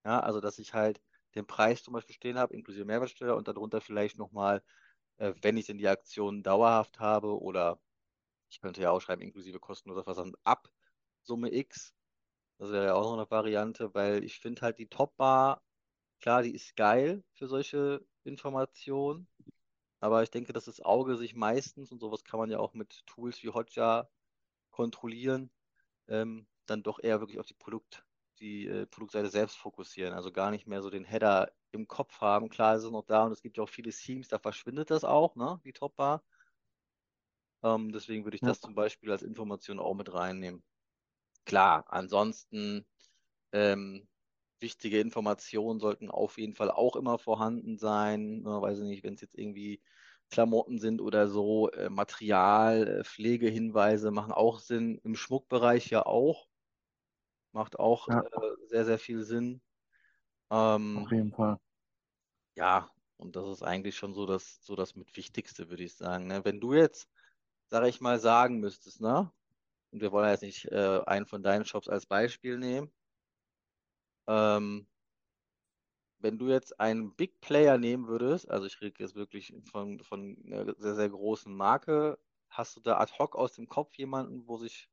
Ja, 0.05 0.21
also 0.21 0.41
dass 0.41 0.59
ich 0.59 0.75
halt 0.75 1.01
den 1.35 1.47
Preis 1.47 1.83
zum 1.83 1.95
Beispiel 1.95 2.15
stehen 2.15 2.39
habe, 2.39 2.55
inklusive 2.55 2.85
Mehrwertsteuer 2.85 3.37
und 3.37 3.49
darunter 3.49 3.81
vielleicht 3.81 4.19
nochmal 4.19 4.63
äh, 5.19 5.35
wenn 5.43 5.57
ich 5.57 5.67
denn 5.67 5.79
die 5.79 5.89
Aktion 5.89 6.43
dauerhaft 6.43 7.01
habe 7.01 7.41
oder 7.41 7.79
ich 8.51 8.61
könnte 8.61 8.83
ja 8.83 8.91
auch 8.91 9.01
schreiben, 9.01 9.23
inklusive 9.23 9.61
kostenloser 9.61 10.05
Versand 10.05 10.37
ab 10.45 10.71
Summe 11.23 11.53
X. 11.53 11.95
Das 12.59 12.71
wäre 12.73 12.87
ja 12.87 12.95
auch 12.95 13.05
noch 13.05 13.15
eine 13.19 13.31
Variante, 13.31 13.95
weil 13.95 14.25
ich 14.25 14.41
finde 14.41 14.63
halt 14.63 14.79
die 14.79 14.89
Top-Bar, 14.89 15.63
klar, 16.21 16.43
die 16.43 16.55
ist 16.55 16.77
geil 16.77 17.23
für 17.35 17.47
solche 17.49 18.05
Informationen, 18.25 19.29
aber 20.01 20.23
ich 20.23 20.31
denke, 20.31 20.53
dass 20.53 20.67
das 20.67 20.81
Auge 20.81 21.17
sich 21.17 21.35
meistens, 21.35 21.93
und 21.93 22.01
sowas 22.01 22.25
kann 22.25 22.41
man 22.41 22.51
ja 22.51 22.59
auch 22.59 22.75
mit 22.75 23.07
Tools 23.07 23.43
wie 23.43 23.51
Hotjar 23.51 24.11
kontrollieren, 24.71 25.51
ähm, 26.09 26.47
dann 26.67 26.83
doch 26.83 27.01
eher 27.01 27.21
wirklich 27.21 27.41
auf 27.41 27.47
die 27.47 27.55
Produkt, 27.55 28.05
die 28.39 28.67
äh, 28.67 28.87
Produktseite 28.87 29.29
selbst 29.31 29.57
fokussieren. 29.59 30.15
Also 30.15 30.33
gar 30.33 30.51
nicht 30.51 30.67
mehr 30.67 30.83
so 30.83 30.91
den 30.91 31.05
Header 31.05 31.53
im 31.73 31.89
Kopf 31.89 32.21
haben. 32.21 32.49
Klar 32.49 32.77
ist 32.77 32.85
es 32.85 32.91
noch 32.91 33.05
da 33.05 33.25
und 33.25 33.33
es 33.33 33.43
gibt 33.43 33.57
ja 33.59 33.65
auch 33.65 33.69
viele 33.69 33.91
Themes, 33.93 34.29
da 34.29 34.39
verschwindet 34.39 34.91
das 34.91 35.05
auch, 35.05 35.37
ne, 35.37 35.61
die 35.65 35.73
Topbar. 35.73 36.25
Ähm, 37.63 37.93
deswegen 37.93 38.25
würde 38.25 38.37
ich 38.37 38.43
Ja, 38.43 38.53
das 38.53 38.61
zum 38.61 38.75
Beispiel 38.75 39.11
als 39.11 39.23
Information 39.23 39.79
auch 39.81 39.95
mit 39.95 40.13
reinnehmen. 40.13 40.63
Klar, 41.47 41.87
ansonsten 41.89 42.87
ähm, 43.53 44.09
wichtige 44.61 45.01
Informationen 45.01 45.81
sollten 45.81 46.11
auf 46.11 46.39
jeden 46.39 46.55
Fall 46.55 46.71
auch 46.73 46.97
immer 46.97 47.19
vorhanden 47.19 47.79
sein. 47.79 48.43
Ne, 48.43 48.63
weiß 48.63 48.81
ich 48.81 48.87
nicht, 48.87 49.05
wenn 49.05 49.15
es 49.15 49.23
jetzt 49.23 49.37
irgendwie 49.39 49.83
Klamotten 50.31 50.79
sind 50.81 51.01
oder 51.03 51.29
so, 51.29 51.71
äh, 51.73 51.91
Material, 51.91 52.89
äh, 53.01 53.05
Pflegehinweise 53.05 54.11
machen 54.13 54.33
auch 54.33 54.61
Sinn. 54.61 55.01
Im 55.05 55.17
Schmuckbereich 55.17 55.91
ja 55.91 56.07
auch. 56.07 56.48
Macht 57.53 57.79
auch 57.79 58.09
ja, 58.09 58.23
äh, 58.33 58.67
sehr, 58.67 58.85
sehr 58.85 58.99
viel 58.99 59.23
Sinn. 59.25 59.63
auf 60.93 61.11
Ähm, 61.11 61.13
jeden 61.13 61.33
Fall. 61.33 61.59
ja, 62.57 62.91
und 63.17 63.37
das 63.37 63.47
ist 63.49 63.63
eigentlich 63.63 63.97
schon 63.97 64.15
so 64.15 64.27
das, 64.27 64.65
so 64.65 64.77
das 64.77 64.95
mit 64.95 65.17
Wichtigste, 65.17 65.71
würde 65.71 65.85
ich 65.85 65.95
sagen. 65.95 66.27
Ne? 66.27 66.45
Wenn 66.45 66.61
du 66.61 66.75
jetzt, 66.75 67.09
sage 67.69 67.89
ich 67.89 68.01
mal, 68.01 68.19
sagen 68.21 68.61
müsstest, 68.61 69.01
ne? 69.01 69.33
Und 69.93 70.01
wir 70.03 70.13
wollen 70.13 70.27
ja 70.27 70.33
jetzt 70.33 70.43
nicht 70.43 70.67
äh, 70.67 71.03
einen 71.07 71.27
von 71.27 71.43
deinen 71.43 71.65
Shops 71.67 71.89
als 71.89 72.07
Beispiel 72.07 72.59
nehmen. 72.59 72.93
Ähm, 74.29 74.87
wenn 76.19 76.39
du 76.39 76.49
jetzt 76.49 76.79
einen 76.81 77.15
Big 77.15 77.41
Player 77.41 77.79
nehmen 77.79 78.09
würdest, 78.09 78.51
also 78.51 78.67
ich 78.67 78.81
rede 78.81 79.03
jetzt 79.03 79.15
wirklich 79.15 79.55
von, 79.71 80.01
von 80.01 80.37
einer 80.47 80.75
sehr, 80.79 80.95
sehr 80.95 81.09
großen 81.11 81.55
Marke, 81.55 82.19
hast 82.51 82.77
du 82.77 82.81
da 82.81 82.99
ad 82.99 83.13
hoc 83.19 83.37
aus 83.37 83.53
dem 83.55 83.69
Kopf 83.69 83.95
jemanden, 83.97 84.47
wo 84.49 84.57
sich 84.57 84.89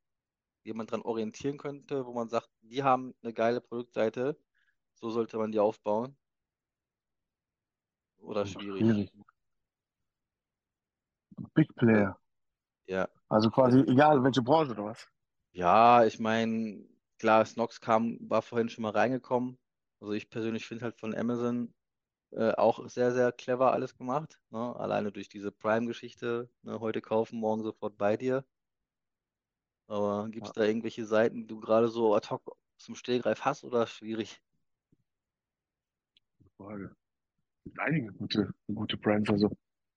jemand 0.65 0.91
dran 0.91 1.01
orientieren 1.03 1.57
könnte, 1.57 2.05
wo 2.05 2.13
man 2.13 2.29
sagt, 2.29 2.49
die 2.61 2.83
haben 2.83 3.15
eine 3.23 3.33
geile 3.33 3.61
Produktseite, 3.61 4.39
so 4.95 5.09
sollte 5.11 5.37
man 5.37 5.51
die 5.53 5.59
aufbauen? 5.59 6.17
Oder 8.17 8.45
Hm, 8.45 8.51
schwierig? 8.51 8.87
Schwierig. 8.87 9.09
Big 11.55 11.73
Player. 11.75 12.15
ja. 12.87 13.07
Also 13.29 13.51
quasi 13.51 13.81
egal, 13.81 14.23
welche 14.23 14.41
Branche 14.41 14.71
oder 14.71 14.85
was. 14.85 15.07
Ja, 15.53 16.05
ich 16.05 16.19
meine, 16.19 16.85
klar, 17.17 17.45
Snox 17.45 17.79
kam, 17.81 18.17
war 18.29 18.41
vorhin 18.41 18.69
schon 18.69 18.81
mal 18.83 18.91
reingekommen. 18.91 19.57
Also 19.99 20.13
ich 20.13 20.29
persönlich 20.29 20.65
finde 20.67 20.83
halt 20.85 20.99
von 20.99 21.15
Amazon 21.15 21.73
äh, 22.31 22.53
auch 22.53 22.87
sehr, 22.89 23.13
sehr 23.13 23.31
clever 23.33 23.73
alles 23.73 23.95
gemacht. 23.97 24.41
Ne? 24.51 24.75
Alleine 24.77 25.11
durch 25.11 25.29
diese 25.29 25.51
Prime-Geschichte, 25.51 26.51
ne? 26.63 26.79
Heute 26.81 27.01
kaufen, 27.01 27.39
morgen 27.39 27.63
sofort 27.63 27.97
bei 27.97 28.17
dir. 28.17 28.45
Aber 29.87 30.29
gibt 30.29 30.47
es 30.47 30.53
da 30.53 30.63
irgendwelche 30.63 31.05
Seiten, 31.05 31.41
die 31.41 31.47
du 31.47 31.59
gerade 31.59 31.87
so 31.87 32.15
ad 32.15 32.29
hoc 32.29 32.57
zum 32.77 32.95
Stehgreif 32.95 33.45
hast 33.45 33.63
oder 33.63 33.87
schwierig? 33.87 34.41
gute 36.37 36.51
Frage. 36.57 36.95
Es 37.57 37.63
gibt 37.65 37.79
einige 37.79 38.13
gute, 38.13 38.53
gute 38.73 38.97
Brands. 38.97 39.29
Also 39.29 39.49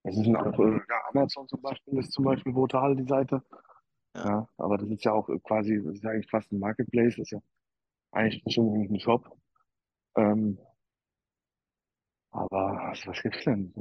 es 0.05 0.17
ist 0.17 0.29
auch, 0.29 0.59
äh, 0.59 0.81
ja, 0.89 1.03
Amazon 1.11 1.49
zum 1.49 1.61
Beispiel 1.61 1.99
ist 1.99 2.13
zum 2.13 2.25
Beispiel 2.25 2.53
brutal, 2.53 2.97
die 2.97 3.07
Seite. 3.07 3.43
Ja, 4.15 4.49
aber 4.57 4.79
das 4.79 4.89
ist 4.89 5.05
ja 5.05 5.13
auch 5.13 5.29
quasi, 5.45 5.83
das 5.83 5.95
ist 5.95 6.05
ja 6.05 6.11
eigentlich 6.11 6.31
fast 6.31 6.51
ein 6.53 6.59
Marketplace, 6.59 7.17
das 7.17 7.27
ist 7.27 7.31
ja 7.33 7.41
eigentlich 8.13 8.43
schon 8.53 8.93
ein 8.93 9.01
Shop. 9.01 9.39
Ähm, 10.17 10.59
aber 12.31 12.89
was, 12.91 13.07
was 13.07 13.23
gibt's 13.23 13.45
denn? 13.45 13.73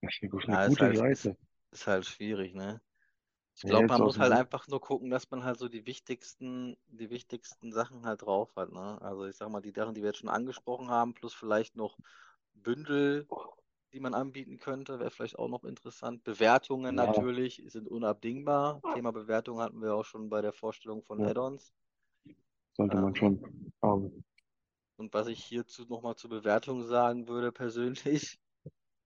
Das 0.00 0.14
ist 0.14 0.22
eine, 0.22 0.42
eine 0.46 0.54
ja 0.54 0.64
ist 0.64 0.70
gute 0.70 0.84
halt, 0.84 0.94
ist, 0.94 1.22
Seite. 1.22 1.36
ist 1.70 1.86
halt 1.86 2.06
schwierig, 2.06 2.54
ne? 2.54 2.80
Ich 3.56 3.64
glaube, 3.64 3.88
man 3.88 4.02
muss 4.02 4.18
halt 4.20 4.32
einfach 4.32 4.68
nur 4.68 4.80
gucken, 4.80 5.10
dass 5.10 5.30
man 5.30 5.44
halt 5.44 5.58
so 5.58 5.68
die 5.68 5.86
wichtigsten, 5.86 6.76
die 6.86 7.10
wichtigsten 7.10 7.72
Sachen 7.72 8.04
halt 8.06 8.22
drauf 8.22 8.54
hat, 8.56 8.70
ne? 8.70 9.00
Also 9.02 9.24
ich 9.26 9.36
sag 9.36 9.48
mal, 9.50 9.60
die 9.62 9.72
Sachen, 9.72 9.94
die 9.94 10.02
wir 10.02 10.08
jetzt 10.10 10.18
schon 10.18 10.28
angesprochen 10.28 10.90
haben, 10.90 11.14
plus 11.14 11.34
vielleicht 11.34 11.74
noch 11.76 11.98
Bündel, 12.54 13.26
die 13.92 14.00
man 14.00 14.14
anbieten 14.14 14.58
könnte, 14.58 15.00
wäre 15.00 15.10
vielleicht 15.10 15.38
auch 15.38 15.48
noch 15.48 15.64
interessant. 15.64 16.22
Bewertungen 16.24 16.94
Ja, 16.94 16.94
natürlich 16.94 17.62
sind 17.68 17.88
unabdingbar. 17.88 18.82
Thema 18.92 19.12
Bewertung 19.12 19.60
hatten 19.60 19.80
wir 19.82 19.94
auch 19.94 20.04
schon 20.04 20.28
bei 20.28 20.42
der 20.42 20.52
Vorstellung 20.52 21.02
von 21.02 21.18
ja, 21.18 21.26
Add-ons. 21.26 21.72
sollte 22.76 22.96
man 22.96 23.14
Ähm, 23.14 23.16
schon 23.16 23.72
haben. 23.82 24.24
und 24.98 25.14
was 25.14 25.26
ich 25.28 25.42
hierzu 25.42 25.84
nochmal 25.86 26.16
zur 26.16 26.28
Bewertung 26.30 26.82
sagen 26.82 27.28
würde, 27.28 27.50
persönlich, 27.52 28.38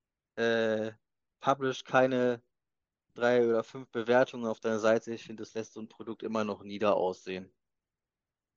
äh, 0.37 0.93
publish 1.41 1.85
keine 1.85 2.43
drei 3.15 3.47
oder 3.47 3.63
fünf 3.65 3.89
Bewertungen 3.91 4.47
auf 4.47 4.61
deiner 4.61 4.79
Seite. 4.81 5.13
Ich 5.15 5.25
finde, 5.25 5.43
das 5.43 5.55
lässt 5.55 5.73
so 5.75 5.81
ein 5.81 5.89
Produkt 5.89 6.23
immer 6.23 6.45
noch 6.45 6.63
nieder 6.63 6.97
aussehen. 6.97 7.53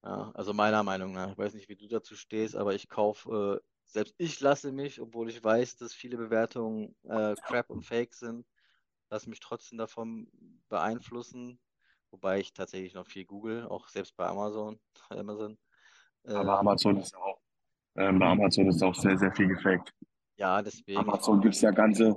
Ja, 0.03 0.31
also 0.33 0.53
meiner 0.53 0.83
Meinung 0.83 1.13
nach. 1.13 1.31
Ich 1.31 1.37
weiß 1.37 1.53
nicht, 1.53 1.69
wie 1.69 1.75
du 1.75 1.87
dazu 1.87 2.15
stehst, 2.15 2.55
aber 2.55 2.73
ich 2.75 2.89
kaufe, 2.89 3.61
äh, 3.61 3.67
selbst 3.85 4.15
ich 4.17 4.39
lasse 4.41 4.71
mich, 4.71 4.99
obwohl 4.99 5.29
ich 5.29 5.43
weiß, 5.43 5.77
dass 5.77 5.93
viele 5.93 6.17
Bewertungen 6.17 6.95
äh, 7.03 7.35
Crap 7.41 7.69
und 7.69 7.83
Fake 7.83 8.13
sind, 8.13 8.45
lasse 9.09 9.29
mich 9.29 9.39
trotzdem 9.39 9.77
davon 9.77 10.29
beeinflussen. 10.69 11.59
Wobei 12.11 12.39
ich 12.39 12.53
tatsächlich 12.53 12.93
noch 12.93 13.07
viel 13.07 13.25
google, 13.25 13.67
auch 13.67 13.87
selbst 13.87 14.15
bei 14.15 14.27
Amazon. 14.27 14.79
Amazon. 15.09 15.57
Aber 16.33 16.59
Ähm, 16.59 16.59
Amazon 16.59 16.97
ist 16.97 17.15
auch, 17.15 17.39
ähm, 17.95 18.19
bei 18.19 18.27
Amazon 18.27 18.67
ist 18.67 18.83
auch 18.83 18.95
sehr, 18.95 19.17
sehr 19.17 19.33
viel 19.33 19.47
gefaked. 19.47 19.93
ja, 20.37 20.61
deswegen, 20.61 20.99
Amazon 20.99 21.41
gibt 21.41 21.55
es 21.55 21.61
ja 21.61 21.71
ganze, 21.71 22.15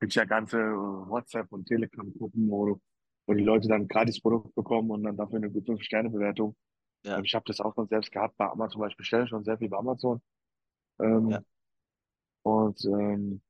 gibt's 0.00 0.14
ja 0.16 0.24
ganze 0.24 0.58
äh, 0.58 0.62
WhatsApp- 1.10 1.52
und 1.52 1.66
Telegram-Gruppen, 1.66 2.50
wo, 2.50 2.80
wo 3.26 3.34
die 3.34 3.44
Leute 3.44 3.68
dann 3.68 3.88
gratis 3.88 4.20
Produkt 4.20 4.54
bekommen 4.54 4.90
und 4.90 5.02
dann 5.04 5.16
dafür 5.16 5.36
eine 5.38 5.50
gute 5.50 5.72
5-Sterne-Bewertung. 5.72 6.56
ja, 7.04 7.24
Ich 7.24 7.34
habe 7.34 7.44
das 7.46 7.60
auch 7.60 7.74
schon 7.74 7.88
selbst 7.88 8.12
gehabt 8.12 8.36
bei 8.36 8.46
Amazon, 8.48 8.82
weil 8.82 8.90
ich 8.90 8.96
bestelle 8.96 9.28
schon 9.28 9.44
sehr 9.44 9.58
viel 9.58 9.68
bei 9.68 9.78
Amazon. 9.78 10.20
ja, 11.26 11.40
Ähm, 11.40 11.44
und 12.42 12.84
ähm, 12.84 13.42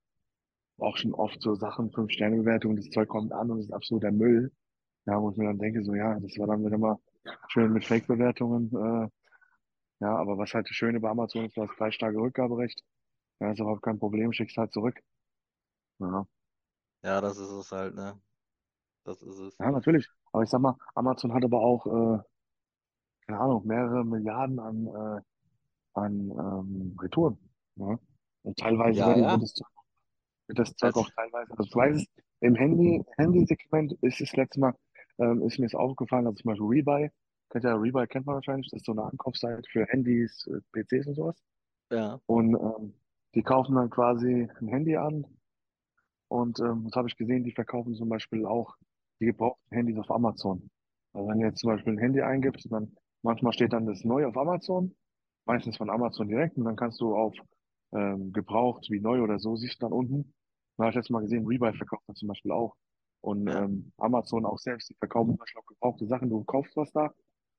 auch 0.78 0.96
schon 0.96 1.14
oft 1.14 1.40
so 1.42 1.54
Sachen, 1.54 1.90
5-Sterne-Bewertung, 1.92 2.76
das 2.76 2.90
Zeug 2.90 3.08
kommt 3.08 3.32
an 3.32 3.50
und 3.50 3.60
ist 3.60 3.72
absoluter 3.72 4.10
Müll. 4.12 4.52
Ja, 5.06 5.20
wo 5.22 5.30
ich 5.30 5.36
mir 5.38 5.46
dann 5.46 5.58
denke, 5.58 5.84
so 5.84 5.94
ja, 5.94 6.18
das 6.20 6.38
war 6.38 6.48
dann 6.48 6.64
wieder 6.64 6.78
mal 6.78 6.98
schön 7.48 7.72
mit 7.72 7.84
Fake-Bewertungen. 7.86 8.70
Äh, 8.74 9.08
ja, 10.04 10.16
aber 10.16 10.38
was 10.38 10.54
halt 10.54 10.68
das 10.68 10.76
Schöne 10.76 11.00
bei 11.00 11.10
Amazon 11.10 11.46
ist, 11.46 11.56
du 11.56 11.62
hast 11.62 11.78
drei 11.78 11.90
Tage 11.90 12.18
Rückgaberecht. 12.18 12.82
Ja, 13.40 13.52
ist 13.52 13.60
überhaupt 13.60 13.82
kein 13.82 13.98
Problem, 13.98 14.32
schickst 14.32 14.56
halt 14.58 14.72
zurück. 14.72 15.00
Ja. 15.98 16.26
Ja, 17.02 17.20
das 17.20 17.38
ist 17.38 17.50
es 17.50 17.72
halt, 17.72 17.94
ne? 17.94 18.20
Das 19.04 19.22
ist 19.22 19.38
es. 19.38 19.60
Ja, 19.60 19.70
natürlich. 19.70 20.08
Aber 20.32 20.42
ich 20.42 20.50
sag 20.50 20.60
mal, 20.60 20.76
Amazon 20.96 21.32
hat 21.34 21.44
aber 21.44 21.60
auch, 21.60 21.86
äh, 21.86 22.18
keine 23.26 23.40
Ahnung, 23.40 23.66
mehrere 23.66 24.04
Milliarden 24.04 24.58
an, 24.58 24.86
äh, 24.86 25.20
an 25.94 26.30
ähm, 26.30 26.96
Retouren. 27.00 27.38
Ja? 27.76 27.98
Und 28.42 28.58
teilweise 28.58 29.04
Ja, 29.04 29.06
wird, 29.06 29.30
wird, 29.30 29.30
ja. 29.30 29.42
das, 29.42 29.54
wird 30.48 30.58
das 30.58 30.76
Zeug 30.76 30.96
auch 30.96 31.10
teilweise, 31.16 31.50
also 31.52 31.64
ich 31.64 31.76
weiß 31.76 31.96
es, 31.98 32.06
im 32.40 32.54
Handy, 32.56 33.04
Handy-Segment 33.18 33.94
ist 34.02 34.20
das 34.20 34.34
letzte 34.36 34.60
Mal, 34.60 34.74
ähm, 35.18 35.42
ist 35.42 35.58
mir 35.58 35.66
das 35.66 35.74
aufgefallen, 35.74 36.26
also 36.26 36.36
zum 36.36 36.50
Beispiel 36.50 36.66
Rebuy, 36.68 37.10
kennt 37.50 37.64
ja, 37.64 37.74
Rebuy 37.76 38.06
kennt 38.08 38.26
man 38.26 38.36
wahrscheinlich, 38.36 38.70
das 38.70 38.78
ist 38.80 38.86
so 38.86 38.92
eine 38.92 39.04
Ankaufsseite 39.04 39.62
für 39.70 39.86
Handys, 39.86 40.46
äh, 40.48 40.60
PCs 40.72 41.08
und 41.08 41.14
sowas. 41.16 41.36
ja, 41.90 42.20
Und 42.26 42.54
ähm, 42.54 42.94
die 43.34 43.42
kaufen 43.42 43.76
dann 43.76 43.90
quasi 43.90 44.48
ein 44.60 44.68
Handy 44.68 44.96
an, 44.96 45.26
Und 46.28 46.60
ähm, 46.60 46.84
das 46.84 46.94
habe 46.96 47.08
ich 47.08 47.16
gesehen, 47.16 47.44
die 47.44 47.52
verkaufen 47.52 47.94
zum 47.94 48.08
Beispiel 48.08 48.46
auch 48.46 48.76
die 49.20 49.26
gebrauchten 49.26 49.74
Handys 49.74 49.98
auf 49.98 50.10
Amazon. 50.10 50.70
Also 51.12 51.28
wenn 51.28 51.38
du 51.40 51.46
jetzt 51.46 51.60
zum 51.60 51.70
Beispiel 51.70 51.94
ein 51.94 51.98
Handy 51.98 52.20
eingibst, 52.20 52.70
dann 52.70 52.94
manchmal 53.22 53.52
steht 53.52 53.72
dann 53.72 53.86
das 53.86 54.04
neu 54.04 54.26
auf 54.26 54.36
Amazon, 54.36 54.94
meistens 55.46 55.76
von 55.76 55.90
Amazon 55.90 56.28
direkt, 56.28 56.56
und 56.56 56.64
dann 56.64 56.76
kannst 56.76 57.00
du 57.00 57.16
auf 57.16 57.34
ähm, 57.92 58.32
gebraucht 58.32 58.88
wie 58.90 59.00
neu 59.00 59.22
oder 59.22 59.38
so, 59.38 59.56
siehst 59.56 59.82
du 59.82 59.86
dann 59.86 59.92
unten. 59.92 60.34
Da 60.76 60.84
habe 60.84 60.90
ich 60.90 60.96
jetzt 60.96 61.10
mal 61.10 61.22
gesehen, 61.22 61.46
Rebuy 61.46 61.72
verkauft 61.72 62.04
das 62.06 62.18
zum 62.18 62.28
Beispiel 62.28 62.52
auch. 62.52 62.76
Und 63.20 63.48
ähm, 63.48 63.92
Amazon 63.96 64.44
auch 64.44 64.58
selbst, 64.58 64.90
die 64.90 64.94
verkaufen 64.94 65.30
zum 65.30 65.38
Beispiel 65.38 65.60
auch 65.60 65.66
gebrauchte 65.66 66.06
Sachen, 66.06 66.30
du 66.30 66.44
kaufst 66.44 66.76
was 66.76 66.92
da, 66.92 67.12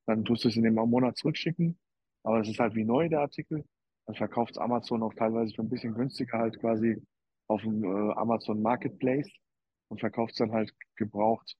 dann 0.06 0.24
tust 0.24 0.44
du 0.46 0.48
es 0.48 0.56
in 0.56 0.64
dem 0.64 0.76
Monat 0.76 1.18
zurückschicken, 1.18 1.78
aber 2.24 2.40
es 2.40 2.48
ist 2.48 2.60
halt 2.60 2.76
wie 2.76 2.86
neu, 2.86 3.10
der 3.10 3.22
Artikel. 3.22 3.66
Dann 4.06 4.16
verkauft 4.16 4.58
Amazon 4.58 5.04
auch 5.04 5.14
teilweise 5.14 5.54
für 5.54 5.62
ein 5.62 5.70
bisschen 5.70 5.94
günstiger 5.94 6.38
halt 6.40 6.60
quasi 6.60 7.02
auf 7.50 7.62
dem 7.62 7.84
äh, 7.84 8.14
Amazon 8.14 8.62
Marketplace 8.62 9.30
und 9.90 10.00
verkauft 10.00 10.32
es 10.32 10.38
dann 10.38 10.52
halt 10.54 10.72
gebraucht 10.96 11.58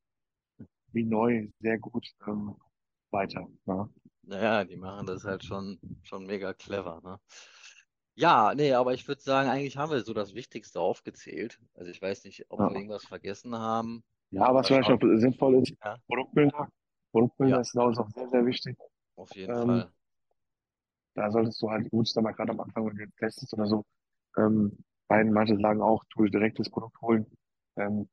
wie 0.92 1.04
neu 1.04 1.50
sehr 1.60 1.78
gut 1.78 2.08
ähm, 2.28 2.56
weiter. 3.12 3.48
Ja. 3.66 3.90
naja, 4.24 4.64
die 4.64 4.76
machen 4.76 5.06
das 5.08 5.24
halt 5.24 5.44
schon, 5.44 5.80
schon 6.04 6.26
mega 6.26 6.54
clever, 6.54 7.02
ne? 7.04 7.20
Ja, 8.16 8.54
nee, 8.54 8.74
aber 8.74 8.94
ich 8.94 9.08
würde 9.08 9.22
sagen, 9.22 9.50
eigentlich 9.50 9.78
haben 9.78 9.92
wir 9.92 10.02
so 10.02 10.14
das 10.14 10.34
Wichtigste 10.34 10.80
aufgezählt. 10.80 11.60
Also 11.74 11.90
ich 11.90 12.02
weiß 12.02 12.26
nicht, 12.26 12.46
ob 12.50 12.60
wir 12.60 12.70
Ja. 12.70 12.76
irgendwas 12.76 13.06
vergessen 13.06 13.56
haben. 13.56 14.04
ja, 14.32 14.54
was 14.54 14.70
Mal 14.70 14.84
vielleicht 14.84 15.02
noch 15.02 15.20
sinnvoll 15.20 15.56
ist, 15.56 15.74
Ja, 15.84 15.98
Produktbilder. 16.06 16.68
Produktbilder 17.12 17.56
ja, 17.56 17.62
ist 17.62 17.78
auch 17.78 18.10
sehr, 18.10 18.30
sehr 18.30 18.46
wichtig. 18.46 18.78
auf 19.16 19.34
jeden 19.36 19.54
Ähm, 19.54 19.68
Fall. 19.68 19.92
da 21.16 21.32
solltest 21.32 21.62
du 21.62 21.70
halt 21.70 21.90
gut, 21.90 22.14
mal, 22.18 22.32
gerade 22.34 22.52
am 22.52 22.60
Anfang, 22.60 22.86
wenn 22.88 22.96
du 22.98 23.12
testest 23.18 23.54
oder 23.54 23.66
so, 23.68 23.86
ähm, 24.38 24.78
beiden, 25.10 25.34
manche 25.34 25.58
sagen 25.58 25.84
auch, 25.84 26.06
tu 26.12 26.26
dir 26.26 26.32
direkt 26.32 26.60
das 26.60 26.72
Produkt 26.72 27.02
holen. 27.02 27.28
Ähm, 27.78 28.10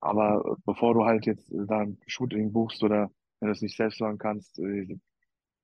aber 0.00 0.56
bevor 0.66 0.94
du 0.94 1.04
halt 1.06 1.26
jetzt 1.26 1.50
da 1.52 1.80
ein 1.80 1.98
Shooting 2.08 2.52
buchst 2.52 2.82
oder 2.84 3.10
wenn 3.40 3.48
du 3.48 3.52
es 3.52 3.62
nicht 3.62 3.76
selbst 3.76 4.00
machen 4.00 4.18
kannst, 4.18 4.58
äh, 4.60 4.98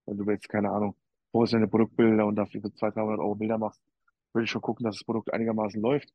wenn 0.07 0.17
du 0.19 0.25
jetzt, 0.31 0.49
keine 0.49 0.71
Ahnung, 0.71 0.97
professionelle 1.33 1.69
Produktbilder 1.71 2.27
und 2.27 2.37
dafür 2.37 2.61
für 2.62 2.73
200, 2.75 2.97
300 2.97 3.21
Euro 3.21 3.35
Bilder 3.35 3.59
machst, 3.59 3.83
würde 4.33 4.45
ich 4.45 4.51
schon 4.51 4.62
gucken, 4.62 4.85
dass 4.85 4.97
das 4.97 5.05
Produkt 5.05 5.33
einigermaßen 5.33 5.81
läuft. 5.81 6.11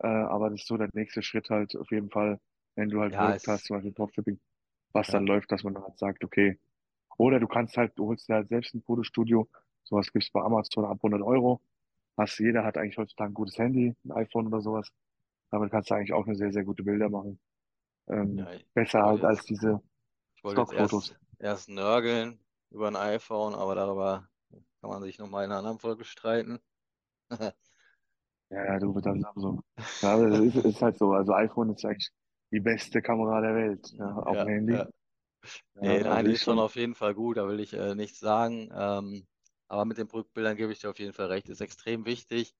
Äh, 0.00 0.08
aber 0.08 0.50
das 0.50 0.62
ist 0.62 0.68
so 0.68 0.76
der 0.76 0.90
nächste 0.94 1.22
Schritt 1.22 1.50
halt 1.50 1.76
auf 1.76 1.90
jeden 1.90 2.10
Fall, 2.10 2.40
wenn 2.76 2.90
du 2.90 3.00
halt 3.00 3.14
Ja, 3.14 3.16
Produkt 3.16 3.46
hast, 3.48 3.66
zum 3.66 3.76
Beispiel 3.76 3.92
Dropshipping, 3.92 4.40
was 4.92 5.08
ja, 5.08 5.12
dann 5.12 5.26
läuft, 5.26 5.52
dass 5.52 5.64
man 5.64 5.74
dann 5.74 5.84
halt 5.84 5.98
sagt, 5.98 6.24
okay, 6.24 6.58
oder 7.18 7.40
du 7.40 7.48
kannst 7.48 7.76
halt, 7.76 7.92
du 7.98 8.06
holst 8.08 8.28
dir 8.28 8.34
halt 8.36 8.48
selbst 8.48 8.74
ein 8.74 8.82
Fotostudio, 8.82 9.48
sowas 9.84 10.12
gibt's 10.12 10.30
bei 10.30 10.40
Amazon 10.42 10.84
ab 10.84 10.98
100 11.02 11.22
Euro. 11.22 11.60
Hast, 12.18 12.38
jeder 12.40 12.64
hat 12.64 12.76
eigentlich 12.78 12.98
heutzutage 12.98 13.30
ein 13.32 13.34
gutes 13.34 13.58
Handy, 13.58 13.96
ein 14.04 14.12
iPhone 14.12 14.48
oder 14.48 14.60
sowas. 14.60 14.90
Damit 15.50 15.70
kannst 15.72 15.90
du 15.90 15.94
eigentlich 15.94 16.12
auch 16.14 16.26
eine 16.26 16.36
sehr, 16.36 16.52
sehr 16.52 16.64
gute 16.64 16.84
Bilder 16.84 17.08
machen. 17.10 17.40
ja, 18.34 18.50
Ähm, 18.50 18.52
ich 18.52 18.66
besser 18.74 19.04
halt 19.04 19.24
als 19.24 19.44
jetzt, 19.44 19.46
diese 19.46 19.80
ich 20.36 20.44
wollte 20.44 20.60
jetzt 20.62 20.72
Stockfotos. 20.72 21.14
erst, 21.14 21.16
erst 21.38 21.68
nörgeln 21.68 22.44
über 22.70 22.88
ein 22.88 22.96
iPhone, 22.96 23.54
aber 23.54 23.74
darüber 23.76 24.30
kann 24.80 24.90
man 24.90 25.02
sich 25.02 25.18
nochmal 25.18 25.44
in 25.46 25.50
einer 25.52 25.60
anderen 25.60 25.78
Folge 25.80 26.04
streiten. 26.04 26.60
Ja, 28.50 28.64
ja, 28.64 28.78
du 28.78 28.92
bist 28.94 29.06
halt 29.06 29.20
Samsung. 29.20 29.62
Ja, 30.02 30.14
aber 30.14 30.28
es 30.28 30.54
ist, 30.56 30.64
ist 30.64 30.82
halt 30.82 30.98
so. 30.98 31.12
Also 31.12 31.34
iPhone 31.34 31.70
ist 31.74 31.84
eigentlich 31.84 32.10
die 32.52 32.60
beste 32.60 33.02
Kamera 33.02 33.40
der 33.40 33.54
Welt, 33.54 33.90
ja, 33.98 34.06
auf 34.16 34.40
dem 34.40 34.48
Ja, 34.48 34.50
Handy. 34.50 34.84
ja. 34.84 34.88
Ja, 35.80 35.82
Nee, 35.82 36.04
nein, 36.04 36.24
also 36.24 36.26
die 36.26 36.34
ist 36.34 36.42
schon, 36.42 36.58
auf 36.58 36.76
jeden 36.76 36.94
Fall 36.94 37.14
gut, 37.14 37.36
da 37.38 37.48
will 37.48 37.60
ich 37.60 37.72
äh, 37.74 37.94
nichts 37.94 38.20
sagen. 38.20 38.70
Ähm, 38.74 39.28
aber 39.68 39.84
mit 39.84 39.98
den 39.98 40.08
Produktbildern 40.08 40.56
gebe 40.56 40.72
ich 40.72 40.80
dir 40.80 40.90
auf 40.90 40.98
jeden 40.98 41.12
Fall 41.12 41.26
recht, 41.26 41.48
ist 41.48 41.60
extrem 41.60 42.04
wichtig. 42.06 42.54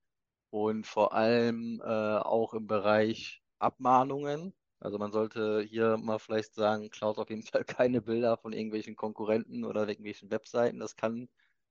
Und 0.51 0.87
vor 0.87 1.13
allem 1.15 1.81
äh, 1.85 1.85
auch 1.87 2.55
im 2.55 2.67
Bereich 2.67 3.43
Abmahnungen. 3.59 4.55
Also 4.81 4.99
man 4.99 5.13
sollte 5.13 5.63
hier 5.63 5.97
mal 5.99 6.19
vielleicht 6.19 6.55
sagen, 6.55 6.91
klaut 6.91 7.19
auf 7.19 7.31
jeden 7.31 7.43
Fall 7.45 7.65
keine 7.65 8.01
Bilder 8.03 8.37
von 8.39 8.53
irgendwelchen 8.53 8.97
Konkurrenten 8.97 9.65
oder 9.65 9.89
irgendwelchen 9.89 10.31
Webseiten. 10.31 10.79
Das 10.81 10.97
kann 10.97 11.29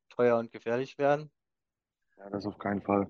teuer 0.10 0.38
und 0.39 0.51
gefährlich 0.51 0.98
werden. 0.98 1.32
ja, 2.17 2.29
das 2.29 2.46
auf 2.46 2.58
keinen 2.60 2.82
Fall. 2.82 3.10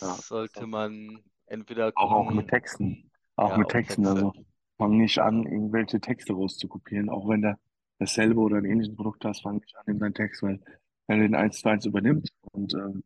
Ja, 0.00 0.16
Das 0.16 0.16
das 0.16 0.28
sollte 0.28 0.66
auch. 0.66 0.66
man 0.66 1.22
entweder 1.46 1.92
Auch, 1.94 2.12
auch 2.12 2.30
mit 2.30 2.48
gucken, 2.48 2.48
Texten. 2.48 3.10
Auch 3.36 3.54
ja, 3.54 3.56
mit 3.56 3.68
Texten. 3.68 4.06
Texte. 4.06 4.06
Also 4.06 4.32
fang 4.78 4.96
nicht 4.98 5.18
an, 5.18 5.44
irgendwelche 5.46 6.00
Texte 6.00 6.32
rauszukopieren. 6.32 7.08
Auch 7.08 7.28
wenn 7.28 7.42
du 7.42 7.58
dasselbe 7.98 8.40
oder 8.40 8.58
ein 8.58 8.64
ähnliches 8.64 8.94
Produkt 8.96 9.24
hast, 9.24 9.42
fang 9.42 9.56
nicht 9.56 9.76
an 9.76 9.84
in 9.86 9.98
deinen 9.98 10.14
Text, 10.14 10.42
weil 10.42 10.60
wenn 11.06 11.18
du 11.18 11.24
den 11.24 11.34
eins 11.34 11.60
zu 11.60 11.68
eins 11.68 11.86
übernimmst 11.86 12.32
und 12.52 12.74
ähm, 12.74 13.04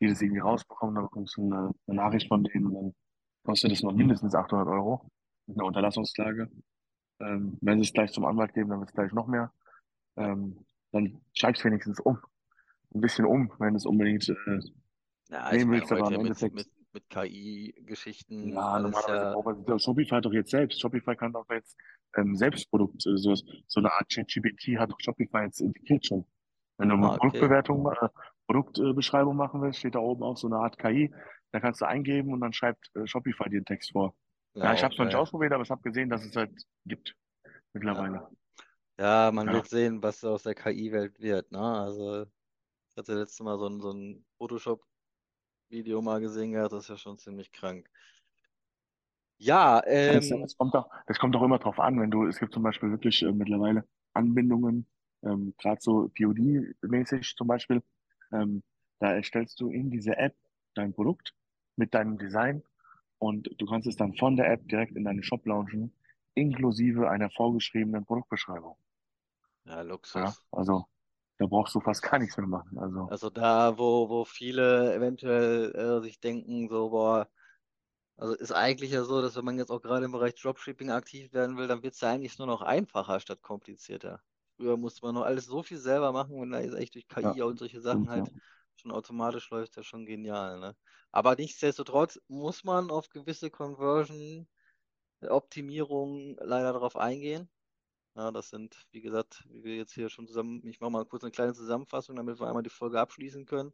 die 0.00 0.08
das 0.08 0.20
irgendwie 0.20 0.40
rausbekommen, 0.40 0.94
dann 0.94 1.04
bekommst 1.04 1.36
du 1.36 1.44
eine, 1.44 1.70
eine 1.86 1.96
Nachricht 1.96 2.28
von 2.28 2.44
denen 2.44 2.66
und 2.66 2.74
dann 2.74 2.94
kostet 3.44 3.72
das 3.72 3.82
noch 3.82 3.92
mindestens 3.92 4.34
800 4.34 4.66
Euro 4.68 5.08
mit 5.46 5.56
einer 5.56 5.66
Unterlassungsklage. 5.66 6.50
Ähm, 7.20 7.56
wenn 7.60 7.78
sie 7.78 7.86
es 7.86 7.92
gleich 7.92 8.12
zum 8.12 8.26
Anwalt 8.26 8.52
geben, 8.52 8.70
dann 8.70 8.80
wird 8.80 8.90
es 8.90 8.94
gleich 8.94 9.12
noch 9.12 9.26
mehr. 9.26 9.52
Ähm, 10.16 10.66
dann 10.92 11.20
schreib's 11.32 11.64
wenigstens 11.64 12.00
um. 12.00 12.18
Ein 12.94 13.00
bisschen 13.00 13.24
um, 13.24 13.52
wenn 13.58 13.70
du 13.70 13.76
es 13.76 13.86
unbedingt 13.86 14.28
äh, 14.28 14.60
Ja, 15.30 15.52
nehmen 15.52 15.72
willst, 15.72 15.92
aber 15.92 16.08
im 16.08 16.20
Endeffekt 16.20 16.54
mit, 16.54 16.68
mit 16.92 17.08
KI-Geschichten 17.08 18.52
Ja, 18.52 18.78
normalerweise 18.78 19.70
ja, 19.70 19.78
Shopify 19.78 20.20
doch 20.20 20.32
jetzt 20.32 20.50
selbst. 20.50 20.80
Shopify 20.80 21.16
kann 21.16 21.32
doch 21.32 21.48
jetzt 21.50 21.76
ähm, 22.16 22.36
Selbstprodukt, 22.36 23.06
äh, 23.06 23.16
so, 23.16 23.34
so 23.34 23.80
eine 23.80 23.92
Art 23.92 24.10
ChatGPT 24.12 24.78
hat 24.78 24.90
doch 24.90 25.00
Shopify 25.00 25.44
jetzt 25.44 25.60
integriert 25.60 26.06
schon. 26.06 26.26
Wenn 26.78 26.88
du 26.90 26.94
eine 26.96 27.06
ah, 27.06 27.14
okay. 27.14 27.18
Produktbewertung, 27.18 27.86
äh, 27.92 28.08
Produktbeschreibung 28.46 29.36
machen 29.36 29.62
willst, 29.62 29.78
steht 29.78 29.94
da 29.94 29.98
oben 30.00 30.22
auch 30.22 30.36
so 30.36 30.46
eine 30.46 30.56
Art 30.56 30.78
KI. 30.78 31.12
Da 31.52 31.60
kannst 31.60 31.80
du 31.80 31.86
eingeben 31.86 32.32
und 32.32 32.40
dann 32.40 32.52
schreibt 32.52 32.90
äh, 32.94 33.06
Shopify 33.06 33.44
dir 33.44 33.60
den 33.60 33.64
Text 33.64 33.92
vor. 33.92 34.14
Ja, 34.54 34.64
Ja, 34.64 34.74
ich 34.74 34.82
habe 34.82 34.92
es 34.92 34.98
noch 34.98 35.06
nicht 35.06 35.16
ausprobiert, 35.16 35.52
aber 35.52 35.62
ich 35.62 35.70
habe 35.70 35.82
gesehen, 35.82 36.10
dass 36.10 36.24
es 36.24 36.36
halt 36.36 36.50
gibt. 36.84 37.14
Ja. 37.44 37.50
mittlerweile. 37.72 38.28
Ja, 38.98 39.30
man 39.32 39.46
Ja, 39.46 39.52
wird 39.54 39.68
sehen, 39.68 40.02
was 40.02 40.24
aus 40.24 40.42
der 40.42 40.54
KI-Welt 40.54 41.20
wird, 41.20 41.52
ne? 41.52 41.60
Also, 41.60 42.22
ich 42.22 42.96
hatte 42.96 43.14
letztes 43.14 43.40
Mal 43.40 43.58
so 43.58 43.68
ein, 43.68 43.80
so 43.80 43.90
ein 43.92 44.24
Photoshop-Video 44.38 46.00
mal 46.02 46.20
gesehen 46.20 46.52
gehabt, 46.52 46.72
das 46.72 46.84
ist 46.84 46.88
ja 46.90 46.96
schon 46.96 47.18
ziemlich 47.18 47.52
krank. 47.52 47.88
Ja, 49.38 49.82
das, 49.82 50.30
ähm, 50.30 50.40
das 50.40 50.56
kommt 50.56 50.74
auch, 50.74 50.88
das 51.06 51.18
kommt 51.18 51.36
auch 51.36 51.42
immer 51.42 51.58
drauf 51.58 51.78
an, 51.78 52.00
wenn 52.00 52.10
du, 52.10 52.26
es 52.26 52.38
gibt 52.38 52.54
zum 52.54 52.62
Beispiel 52.62 52.90
wirklich 52.90 53.22
äh, 53.22 53.32
mittlerweile 53.32 53.84
Anbindungen, 54.14 54.86
ähm, 55.22 55.54
gerade 55.58 55.80
so 55.80 56.08
POD-mäßig 56.08 57.34
zum 57.36 57.46
Beispiel, 57.48 57.82
ähm, 58.32 58.62
da 58.98 59.12
erstellst 59.14 59.60
du 59.60 59.70
in 59.70 59.90
diese 59.90 60.16
App 60.16 60.34
dein 60.74 60.92
Produkt 60.94 61.34
mit 61.76 61.94
deinem 61.94 62.18
Design 62.18 62.62
und 63.18 63.48
du 63.58 63.66
kannst 63.66 63.88
es 63.88 63.96
dann 63.96 64.14
von 64.16 64.36
der 64.36 64.50
App 64.50 64.68
direkt 64.68 64.96
in 64.96 65.04
deinen 65.04 65.22
Shop 65.22 65.46
launchen, 65.46 65.92
inklusive 66.34 67.10
einer 67.10 67.30
vorgeschriebenen 67.30 68.04
Produktbeschreibung. 68.04 68.76
ja, 69.64 69.82
Ja, 70.14 70.34
Luxus. 70.34 70.42
also 70.50 70.86
da 71.38 71.46
brauchst 71.46 71.74
du 71.76 71.80
fast 71.80 72.02
gar 72.02 72.18
nichts 72.18 72.36
mehr 72.38 72.46
machen. 72.48 72.78
Also, 72.78 73.12
Also 73.12 73.30
da, 73.30 73.78
wo, 73.78 74.08
wo 74.08 74.24
viele 74.24 74.94
eventuell 74.94 75.72
äh, 75.74 76.02
sich 76.02 76.20
denken, 76.20 76.68
so, 76.68 76.90
boah, 76.90 77.28
also 78.16 78.34
ist 78.34 78.52
eigentlich 78.52 78.92
ja 78.92 79.04
so, 79.04 79.22
dass 79.22 79.36
wenn 79.36 79.44
man 79.46 79.58
jetzt 79.58 79.70
auch 79.70 79.82
gerade 79.82 80.06
im 80.06 80.12
Bereich 80.12 80.34
Dropshipping 80.36 80.90
aktiv 80.90 81.32
werden 81.34 81.56
will, 81.58 81.68
dann 81.68 81.82
wird 81.82 81.94
es 81.94 82.00
ja 82.02 82.10
eigentlich 82.12 82.38
nur 82.38 82.46
noch 82.48 82.62
einfacher 82.62 83.20
statt 83.20 83.42
komplizierter. 83.42 84.22
Früher 84.56 84.76
musste 84.76 85.04
man 85.04 85.14
noch 85.14 85.24
alles 85.24 85.46
so 85.46 85.62
viel 85.62 85.78
selber 85.78 86.12
machen, 86.12 86.38
wenn 86.40 86.50
da 86.50 86.60
jetzt 86.60 86.74
echt 86.74 86.94
durch 86.94 87.06
ja, 87.08 87.08
KI 87.08 87.42
und 87.42 87.58
solche 87.58 87.80
Sachen 87.80 88.06
stimmt, 88.06 88.14
ja. 88.14 88.24
halt 88.24 88.32
schon 88.76 88.92
automatisch 88.92 89.50
läuft, 89.50 89.76
ja 89.76 89.82
schon 89.82 90.06
genial, 90.06 90.60
ne? 90.60 90.76
Aber 91.12 91.34
nichtsdestotrotz 91.36 92.20
muss 92.28 92.64
man 92.64 92.90
auf 92.90 93.08
gewisse 93.08 93.50
Conversion-Optimierungen 93.50 96.36
leider 96.40 96.72
darauf 96.72 96.96
eingehen. 96.96 97.48
Ja, 98.16 98.30
das 98.32 98.50
sind, 98.50 98.76
wie 98.92 99.02
gesagt, 99.02 99.44
wie 99.50 99.64
wir 99.64 99.76
jetzt 99.76 99.94
hier 99.94 100.08
schon 100.08 100.26
zusammen, 100.26 100.66
ich 100.66 100.80
mache 100.80 100.90
mal 100.90 101.04
kurz 101.06 101.22
eine 101.24 101.32
kleine 101.32 101.54
Zusammenfassung, 101.54 102.16
damit 102.16 102.40
wir 102.40 102.48
einmal 102.48 102.62
die 102.62 102.70
Folge 102.70 103.00
abschließen 103.00 103.46
können. 103.46 103.72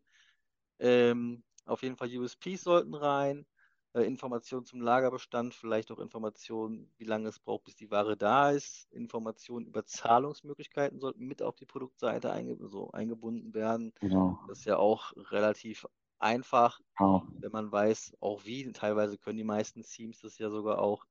Ähm, 0.81 1.45
auf 1.67 1.83
jeden 1.83 1.97
Fall 1.97 2.09
USPs 2.17 2.65
sollten 2.65 2.95
rein, 2.95 3.47
äh, 3.95 4.03
Informationen 4.03 4.65
zum 4.67 4.81
Lagerbestand, 4.81 5.55
vielleicht 5.55 5.91
auch 5.91 5.99
Informationen, 5.99 6.93
wie 6.99 7.05
lange 7.05 7.29
es 7.29 7.39
braucht, 7.39 7.65
bis 7.65 7.77
die 7.77 7.91
Ware 7.91 8.17
da 8.17 8.51
ist. 8.51 8.91
Informationen 8.93 9.67
über 9.67 9.85
Zahlungsmöglichkeiten 9.87 11.01
sollten 11.01 11.27
mit 11.27 11.43
auf 11.43 11.57
die 11.57 11.67
Produktseite 11.67 12.33
einge 12.33 12.57
so 12.69 12.91
eingebunden 12.93 13.55
werden. 13.55 13.93
Genau. 14.01 14.39
Das 14.47 14.61
ist 14.61 14.65
ja 14.67 14.77
auch 14.79 15.13
relativ 15.17 15.87
einfach, 16.19 16.81
Ja, 16.99 17.23
wenn 17.41 17.53
man 17.53 17.73
weiß, 17.73 18.17
auch 18.21 18.45
wie. 18.45 18.71
Teilweise 18.73 19.19
können 19.19 19.39
die 19.39 19.45
meisten 19.45 19.83
Themes 19.83 20.21
das 20.21 20.39
ja 20.39 20.51
sogar 20.51 20.79
auch. 20.81 21.07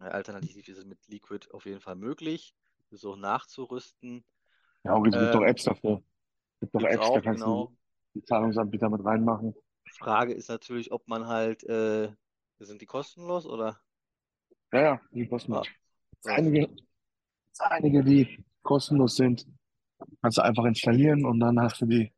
Äh, 0.00 0.04
Alternativ 0.04 0.68
ist 0.68 0.78
es 0.78 0.86
mit 0.86 0.98
Liquid 1.08 1.48
auf 1.52 1.66
jeden 1.66 1.80
Fall 1.80 1.96
möglich, 1.96 2.54
das 2.90 3.04
auch 3.04 3.16
nachzurüsten. 3.16 4.24
ja, 4.84 4.96
es 5.06 5.18
gibt 5.18 5.34
doch 5.34 5.42
Ähm, 5.42 5.42
Apps 5.42 5.64
dafür. 5.64 6.02
Es 6.56 6.60
gibt 6.60 6.74
doch 6.74 6.84
Apps, 6.84 7.10
da 7.12 7.20
auch, 7.20 7.22
kannst 7.22 7.46
du 7.46 7.64
genau. 7.64 7.72
die 8.14 8.24
Zahlungsanbieter 8.24 8.90
mit 8.90 9.04
reinmachen. 9.04 9.54
Frage 9.96 10.32
ist 10.34 10.48
natürlich, 10.48 10.92
ob 10.92 11.08
man 11.08 11.26
halt, 11.26 11.64
äh, 11.64 12.12
sind 12.58 12.80
die 12.82 12.86
kostenlos 12.86 13.46
oder? 13.46 13.80
Ja, 14.72 14.80
ja, 14.80 15.00
die 15.10 15.26
Ah, 15.50 15.62
kostenlos. 15.62 15.68
Es 16.20 16.28
das, 16.28 16.36
einige, 16.36 16.68
einige, 17.58 18.04
die 18.04 18.44
kostenlos 18.62 19.16
sind, 19.16 19.46
kannst 20.22 20.38
du 20.38 20.42
einfach 20.42 20.64
installieren 20.66 21.24
und 21.26 21.40
dann 21.40 21.60
hast 21.60 21.80
du 21.82 21.86
die 21.86 22.12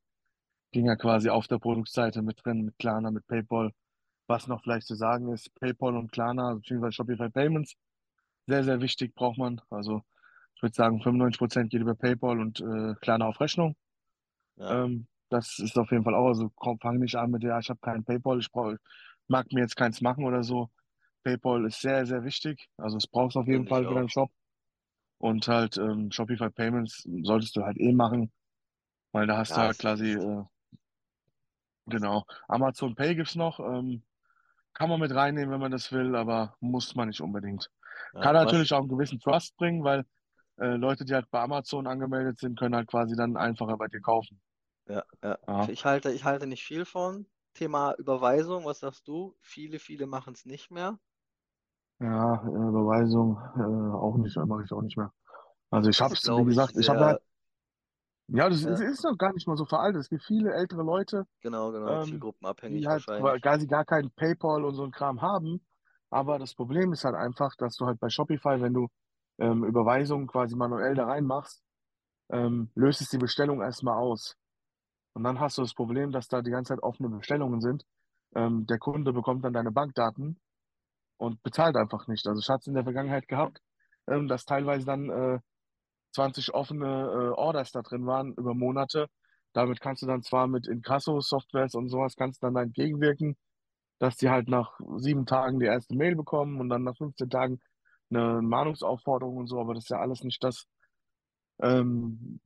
Dinger 0.74 0.96
quasi 0.96 1.30
auf 1.30 1.48
der 1.48 1.58
Produktseite 1.58 2.22
mit 2.22 2.44
drin, 2.44 2.64
mit 2.64 2.78
Klarna, 2.78 3.10
mit 3.10 3.26
PayPal. 3.26 3.72
Was 4.28 4.46
noch 4.48 4.62
vielleicht 4.62 4.86
zu 4.86 4.96
sagen 4.96 5.32
ist, 5.32 5.54
PayPal 5.56 5.96
und 5.96 6.12
Klarna, 6.12 6.54
beziehungsweise 6.54 6.92
Shopify 6.92 7.30
Payments, 7.30 7.74
sehr, 8.46 8.64
sehr 8.64 8.80
wichtig 8.80 9.14
braucht 9.14 9.38
man. 9.38 9.60
Also 9.70 10.02
ich 10.56 10.62
würde 10.62 10.74
sagen, 10.74 11.02
95% 11.02 11.70
geht 11.70 11.82
über 11.82 11.94
PayPal 11.94 12.40
und 12.40 12.60
äh, 12.60 12.94
Klarna 13.00 13.26
auf 13.28 13.40
Rechnung. 13.40 13.76
ja, 14.56 14.82
Ähm, 14.84 15.06
das 15.30 15.58
ist 15.58 15.78
auf 15.78 15.90
jeden 15.90 16.04
Fall 16.04 16.14
auch, 16.14 16.28
also 16.28 16.50
komm, 16.56 16.78
fang 16.80 16.98
nicht 16.98 17.16
an 17.16 17.30
mit, 17.30 17.42
ja, 17.42 17.58
ich 17.58 17.68
habe 17.70 17.80
kein 17.80 18.04
PayPal, 18.04 18.38
ich 18.40 18.50
brauch, 18.50 18.74
mag 19.28 19.52
mir 19.52 19.60
jetzt 19.60 19.76
keins 19.76 20.00
machen 20.00 20.24
oder 20.24 20.42
so. 20.42 20.70
PayPal 21.24 21.66
ist 21.66 21.80
sehr, 21.80 22.06
sehr 22.06 22.24
wichtig. 22.24 22.68
Also 22.78 22.96
es 22.96 23.06
brauchst 23.06 23.36
du 23.36 23.40
auf 23.40 23.48
jeden 23.48 23.64
finde 23.64 23.68
Fall 23.68 23.86
für 23.86 23.94
deinen. 23.94 24.08
Shop. 24.08 24.30
Und 25.18 25.48
halt 25.48 25.76
ähm, 25.78 26.10
Shopify 26.12 26.50
Payments 26.50 27.08
solltest 27.22 27.56
du 27.56 27.64
halt 27.64 27.78
eh 27.78 27.92
machen, 27.92 28.32
weil 29.12 29.26
da 29.26 29.38
hast 29.38 29.56
du 29.56 29.60
Ja, 29.60 29.66
halt 29.66 29.78
ist 29.78 29.80
ein 29.80 29.82
quasi, 29.82 30.12
äh, 30.12 30.44
genau, 31.86 32.24
Amazon 32.48 32.94
Pay 32.94 33.14
gibt's 33.14 33.34
noch. 33.34 33.58
Ähm, 33.60 34.02
kann 34.74 34.88
man 34.90 35.00
mit 35.00 35.14
reinnehmen, 35.14 35.50
wenn 35.52 35.60
man 35.60 35.72
das 35.72 35.92
will, 35.92 36.16
aber 36.16 36.56
muss 36.60 36.94
man 36.94 37.08
nicht 37.08 37.20
unbedingt. 37.20 37.70
Ja, 38.12 38.20
Kann 38.22 38.34
natürlich 38.34 38.72
auch 38.72 38.80
einen 38.80 38.88
gewissen 38.88 39.20
Trust 39.20 39.56
bringen, 39.56 39.84
weil 39.84 40.04
äh, 40.58 40.76
Leute, 40.76 41.04
die 41.04 41.14
halt 41.14 41.30
bei 41.30 41.40
Amazon 41.40 41.86
angemeldet 41.86 42.38
sind, 42.38 42.58
können 42.58 42.74
halt 42.76 42.88
quasi 42.88 43.16
dann 43.16 43.36
einfacher 43.36 43.76
bei 43.76 43.88
dir 43.88 44.00
kaufen. 44.00 44.40
Ja, 44.88 45.04
ja. 45.22 45.38
Ich, 45.56 45.68
Ja, 45.68 45.70
ich 45.70 45.84
halte, 45.84 46.10
ich 46.12 46.24
halte 46.24 46.46
nicht 46.46 46.64
viel 46.64 46.84
von. 46.84 47.26
Thema 47.54 47.94
Überweisung, 47.94 48.64
was 48.64 48.80
sagst 48.80 49.06
du? 49.08 49.36
Viele, 49.40 49.78
viele 49.78 50.06
machen 50.06 50.34
es 50.34 50.44
nicht 50.44 50.70
mehr. 50.70 50.98
ja 52.00 52.34
äh, 52.44 52.48
Überweisung 52.48 53.36
äh, 53.56 53.96
auch 53.96 54.16
nicht, 54.16 54.36
mache 54.36 54.64
ich 54.64 54.72
auch 54.72 54.82
nicht 54.82 54.96
mehr. 54.96 55.12
Also 55.70 55.90
ich 55.90 56.00
Ist, 56.06 56.24
hab's, 56.24 56.26
wie 56.34 56.44
gesagt, 56.44 56.76
ich 56.76 56.88
habe 56.88 57.04
halt, 57.04 57.20
ja, 58.28 58.48
das 58.48 58.62
ist, 58.64 58.80
ist 58.80 59.04
noch 59.04 59.16
gar 59.16 59.32
nicht 59.32 59.46
mal 59.46 59.56
so 59.56 59.64
veraltet. 59.64 60.00
Es 60.02 60.08
gibt 60.08 60.24
viele 60.24 60.52
ältere 60.52 60.82
Leute, 60.82 61.26
genau, 61.40 61.72
genau, 61.72 61.96
ähm, 61.96 62.24
die 62.66 62.86
zielgruppenabhängig 62.86 62.88
halt 62.88 63.04
qua- 63.12 63.38
wahrscheinlich. 63.38 63.40
quasi 63.40 63.66
gar 63.66 63.84
kein 63.84 64.10
PayPal 64.12 64.64
und 64.64 64.74
so 64.74 64.84
ein 64.84 64.92
Kram 64.92 65.22
haben. 65.22 65.66
Aber 66.10 66.38
das 66.38 66.54
Problem 66.54 66.92
ist 66.92 67.04
halt 67.04 67.16
einfach, 67.16 67.54
dass 67.56 67.76
du 67.76 67.86
halt 67.86 68.00
bei 68.00 68.10
Shopify, 68.10 68.60
wenn 68.62 68.74
du 68.74 68.88
ähm, 69.38 69.64
Überweisungen 69.64 70.26
quasi 70.28 70.56
manuell 70.56 70.94
da 70.94 71.06
reinmachst, 71.06 71.62
ähm, 72.30 72.70
löst 72.74 73.00
es 73.02 73.10
die 73.10 73.18
Bestellung 73.18 73.62
erstmal 73.62 73.98
aus. 73.98 74.36
Und 75.14 75.24
dann 75.24 75.40
hast 75.40 75.58
du 75.58 75.62
das 75.62 75.74
Problem, 75.74 76.12
dass 76.12 76.28
da 76.28 76.42
die 76.42 76.50
ganze 76.50 76.74
Zeit 76.74 76.82
offene 76.82 77.08
Bestellungen 77.08 77.60
sind. 77.60 77.84
Ähm, 78.34 78.66
der 78.66 78.78
Kunde 78.78 79.12
bekommt 79.12 79.44
dann 79.44 79.52
deine 79.52 79.72
Bankdaten 79.72 80.38
und 81.16 81.42
bezahlt 81.42 81.76
einfach 81.76 82.06
nicht. 82.08 82.26
Also 82.26 82.40
ich 82.40 82.48
hatte 82.48 82.60
es 82.60 82.66
in 82.68 82.74
der 82.74 82.84
Vergangenheit 82.84 83.28
gehabt, 83.28 83.60
ähm, 84.06 84.28
dass 84.28 84.44
teilweise 84.44 84.86
dann 84.86 85.10
äh, 85.10 85.38
20 86.12 86.54
offene 86.54 86.86
äh, 86.86 87.38
Orders 87.38 87.72
da 87.72 87.82
drin 87.82 88.06
waren 88.06 88.34
über 88.34 88.54
Monate. 88.54 89.08
Damit 89.52 89.80
kannst 89.80 90.02
du 90.02 90.06
dann 90.06 90.22
zwar 90.22 90.46
mit 90.46 90.66
Inkasso-Softwares 90.66 91.74
und 91.74 91.88
sowas 91.88 92.14
kannst 92.16 92.42
dann 92.42 92.56
entgegenwirken, 92.56 93.36
dass 93.98 94.16
die 94.16 94.28
halt 94.28 94.48
nach 94.48 94.78
sieben 94.96 95.26
Tagen 95.26 95.58
die 95.60 95.66
erste 95.66 95.96
Mail 95.96 96.16
bekommen 96.16 96.60
und 96.60 96.68
dann 96.68 96.84
nach 96.84 96.96
15 96.96 97.30
Tagen 97.30 97.60
eine 98.10 98.40
Mahnungsaufforderung 98.42 99.36
und 99.36 99.46
so, 99.48 99.60
aber 99.60 99.74
das 99.74 99.84
ist 99.84 99.90
ja 99.90 99.98
alles 99.98 100.22
nicht 100.22 100.42
das, 100.42 100.66
ähm, 101.60 102.40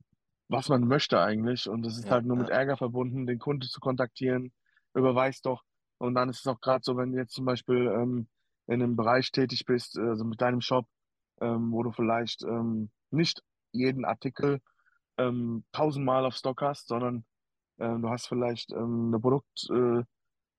was 0.53 0.69
man 0.69 0.87
möchte 0.87 1.19
eigentlich. 1.21 1.69
Und 1.69 1.85
es 1.87 1.97
ist 1.97 2.09
Ja, 2.09 2.11
halt 2.11 2.25
nur 2.25 2.37
mit 2.37 2.49
ja, 2.49 2.51
Ärger 2.51 2.77
verbunden, 2.77 3.27
den 3.27 3.39
Kunden 3.39 3.67
zu 3.69 3.81
kontaktieren, 3.81 4.53
überweis 4.95 5.41
doch. 5.41 5.63
Und 5.99 6.15
dann 6.15 6.29
ist 6.29 6.41
es 6.41 6.47
auch 6.47 6.61
gerade 6.61 6.81
so, 6.83 6.97
wenn 6.97 7.11
du 7.13 7.19
jetzt 7.19 7.33
zum 7.33 7.45
Beispiel 7.45 7.87
ähm, 7.87 8.29
in 8.67 8.81
einem 8.83 8.95
Bereich 8.95 9.31
tätig 9.31 9.65
bist, 9.65 9.97
also 9.99 10.25
mit 10.25 10.41
deinem 10.41 10.61
Shop, 10.61 10.87
ähm, 11.41 11.71
wo 11.71 11.83
du 11.83 11.91
vielleicht 11.91 12.43
ähm, 12.43 12.91
nicht 13.11 13.43
jeden 13.73 14.05
Artikel 14.05 14.61
ähm, 15.17 15.65
tausendmal 15.71 16.25
auf 16.25 16.35
Stock 16.35 16.61
hast, 16.61 16.87
sondern 16.87 17.25
ähm, 17.79 18.01
du 18.03 18.09
hast 18.09 18.27
vielleicht 18.27 18.71
ähm, 18.73 19.07
eine 19.09 19.19
Produkt, 19.19 19.67
äh, 19.71 20.03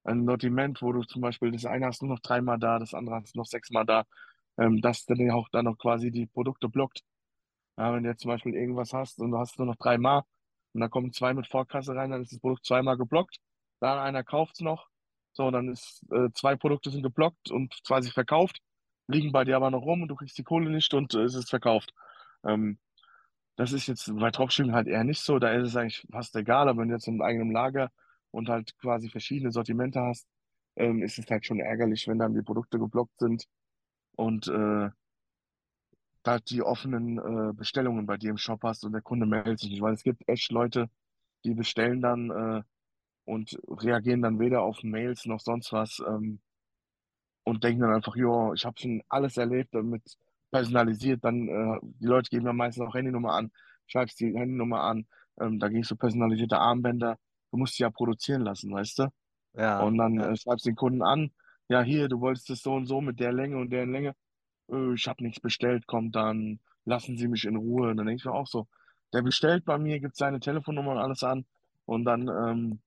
ein 0.05 0.27
Sortiment, 0.27 0.83
wo 0.83 0.93
du 0.93 1.03
zum 1.05 1.23
Beispiel 1.23 1.53
das 1.53 1.67
eine 1.67 1.87
hast 1.87 2.03
du 2.03 2.07
noch 2.07 2.21
dreimal 2.21 2.59
da, 2.59 2.79
das 2.79 2.95
andere 2.95 3.17
hast 3.17 3.35
du 3.35 3.39
noch 3.41 3.47
sechsmal 3.47 3.87
da, 3.87 4.05
dass 4.57 5.05
dann 5.07 5.19
ja 5.19 5.35
auch 5.35 5.49
dann 5.51 5.65
noch 5.67 5.79
quasi 5.79 6.11
die 6.11 6.27
Produkte 6.27 6.69
blockt. 6.69 7.03
Ja, 7.77 7.93
wenn 7.93 8.03
du 8.05 8.11
jetzt 8.11 8.23
zum 8.23 8.31
Beispiel 8.31 8.55
irgendwas 8.55 8.93
hast 8.93 9.19
und 9.21 9.31
du 9.33 9.39
hast 9.39 9.59
nur 9.59 9.67
noch 9.67 9.77
dreimal 9.77 10.23
und 10.73 10.81
da 10.81 10.89
kommen 10.89 11.13
zwei 11.13 11.35
mit 11.35 11.47
Vorkasse 11.49 11.95
rein, 11.95 12.11
dann 12.11 12.23
ist 12.23 12.33
das 12.33 12.41
Produkt 12.41 12.65
zweimal 12.67 12.97
geblockt, 12.97 13.39
dann 13.81 13.99
einer 13.99 14.23
kauft 14.25 14.55
es 14.55 14.61
noch, 14.61 14.89
so, 15.33 15.51
dann 15.51 15.69
ist 15.71 16.05
äh, 16.13 16.29
zwei 16.35 16.57
Produkte 16.57 16.91
sind 16.91 17.03
geblockt 17.03 17.51
und 17.51 17.75
quasi 17.87 18.11
verkauft, 18.11 18.61
liegen 19.09 19.33
bei 19.33 19.45
dir 19.45 19.57
aber 19.57 19.71
noch 19.71 19.83
rum 19.83 20.03
und 20.03 20.09
du 20.09 20.15
kriegst 20.17 20.39
die 20.39 20.45
Kohle 20.45 20.71
nicht 20.71 20.95
und 20.95 21.15
äh, 21.15 21.23
es 21.25 21.35
ist 21.35 21.51
verkauft. 21.51 21.93
Ähm, 22.45 22.79
das 23.57 23.73
ist 23.73 23.87
jetzt 23.87 24.13
bei 24.17 24.31
Dropshipping 24.31 24.73
halt 24.75 24.89
eher 24.89 25.05
nicht 25.05 25.21
so, 25.23 25.39
da 25.39 25.53
ist 25.53 25.69
es 25.69 25.77
eigentlich 25.77 26.07
fast 26.11 26.35
egal, 26.37 26.69
aber 26.69 26.81
wenn 26.83 26.89
du 26.89 26.95
jetzt 26.95 27.09
in 27.09 27.23
eigenem 27.23 27.51
Lager 27.53 27.91
und 28.31 28.49
halt 28.49 28.77
quasi 28.79 29.09
verschiedene 29.11 29.53
Sortimente 29.53 30.01
hast, 30.01 30.27
ähm, 30.77 31.03
ist 31.03 31.19
es 31.19 31.27
halt 31.31 31.47
schon 31.47 31.61
ärgerlich, 31.61 32.09
wenn 32.09 32.19
dann 32.19 32.35
die 32.35 32.43
Produkte 32.43 32.79
geblockt 32.79 33.19
sind 33.19 33.47
und 34.17 34.49
äh, 34.49 34.91
da 36.25 36.41
die 36.41 36.63
offenen 36.63 37.19
äh, 37.19 37.55
Bestellungen 37.55 38.07
bei 38.07 38.19
dir 38.19 38.31
im 38.31 38.39
Shop 38.39 38.63
hast 38.65 38.85
und 38.85 38.93
der 38.93 39.03
Kunde 39.03 39.27
meldet 39.27 39.61
sich 39.61 39.71
nicht, 39.71 39.83
weil 39.83 39.95
es 39.95 40.05
gibt 40.05 40.29
echt 40.29 40.53
Leute, 40.53 40.91
die 41.45 41.55
bestellen 41.55 42.03
dann 42.03 42.31
äh, 42.31 42.63
und 43.27 43.59
reagieren 43.69 44.23
dann 44.23 44.41
weder 44.41 44.63
auf 44.63 44.83
Mails 44.85 45.27
noch 45.27 45.41
sonst 45.41 45.73
was 45.73 46.01
ähm, 46.07 46.41
und 47.45 47.65
denken 47.65 47.83
dann 47.83 47.95
einfach, 47.95 48.17
jo, 48.17 48.55
ich 48.55 48.65
habe 48.65 48.79
schon 48.81 49.03
alles 49.09 49.37
erlebt 49.37 49.75
damit 49.75 50.03
personalisiert, 50.51 51.25
dann 51.25 51.49
äh, 51.49 51.79
die 51.83 52.07
Leute 52.07 52.31
geben 52.31 52.47
dann 52.47 52.57
meistens 52.57 52.87
auch 52.87 52.95
Handynummer 52.95 53.35
an, 53.35 53.53
schreibst 53.87 54.21
die 54.21 54.35
Handynummer 54.35 54.81
an, 54.83 55.07
ähm, 55.41 55.59
da 55.59 55.69
gehst 55.69 55.91
du 55.91 55.97
personalisierte 55.97 56.59
Armbänder, 56.59 57.19
du 57.51 57.59
musst 57.59 57.79
die 57.79 57.83
ja 57.83 57.91
produzieren 57.91 58.43
lassen, 58.43 58.73
weißt 58.73 59.01
du? 59.01 59.09
ja, 59.55 59.81
Und 59.85 59.99
dann 59.99 60.21
ja, 60.21 60.33
äh, 60.33 60.37
schreibst 60.37 60.67
den 60.67 60.77
Kunden 60.77 61.03
an, 61.03 61.33
ja 61.69 61.83
hier, 61.83 62.09
du 62.09 62.21
wolltest 62.21 62.51
es 62.51 62.63
so 62.63 62.75
und 62.75 62.87
so 62.87 63.01
mit 63.01 63.21
der 63.21 63.33
Länge 63.33 63.59
und 63.59 63.71
der 63.71 63.87
Länge, 63.87 64.15
äh, 64.71 64.95
ich 64.95 65.07
habe 65.09 65.23
nichts 65.23 65.41
bestellt, 65.41 65.87
kommt 65.87 66.15
dann 66.17 66.61
lassen 66.85 67.17
Sie 67.17 67.29
mich 67.29 67.45
in 67.45 67.57
Ruhe. 67.57 67.91
Und 67.91 67.97
dann 67.97 68.07
denke 68.07 68.21
ich 68.21 68.25
mir 68.25 68.33
auch 68.35 68.47
so, 68.47 68.69
der 69.13 69.23
bestellt 69.23 69.65
bei 69.65 69.79
mir, 69.79 70.01
gibt 70.01 70.17
seine 70.17 70.41
Telefonnummer 70.41 70.93
und 70.93 70.99
alles 70.99 71.23
an. 71.23 71.47
Und 71.87 72.05
dann 72.05 72.29
ähm, 72.29 72.81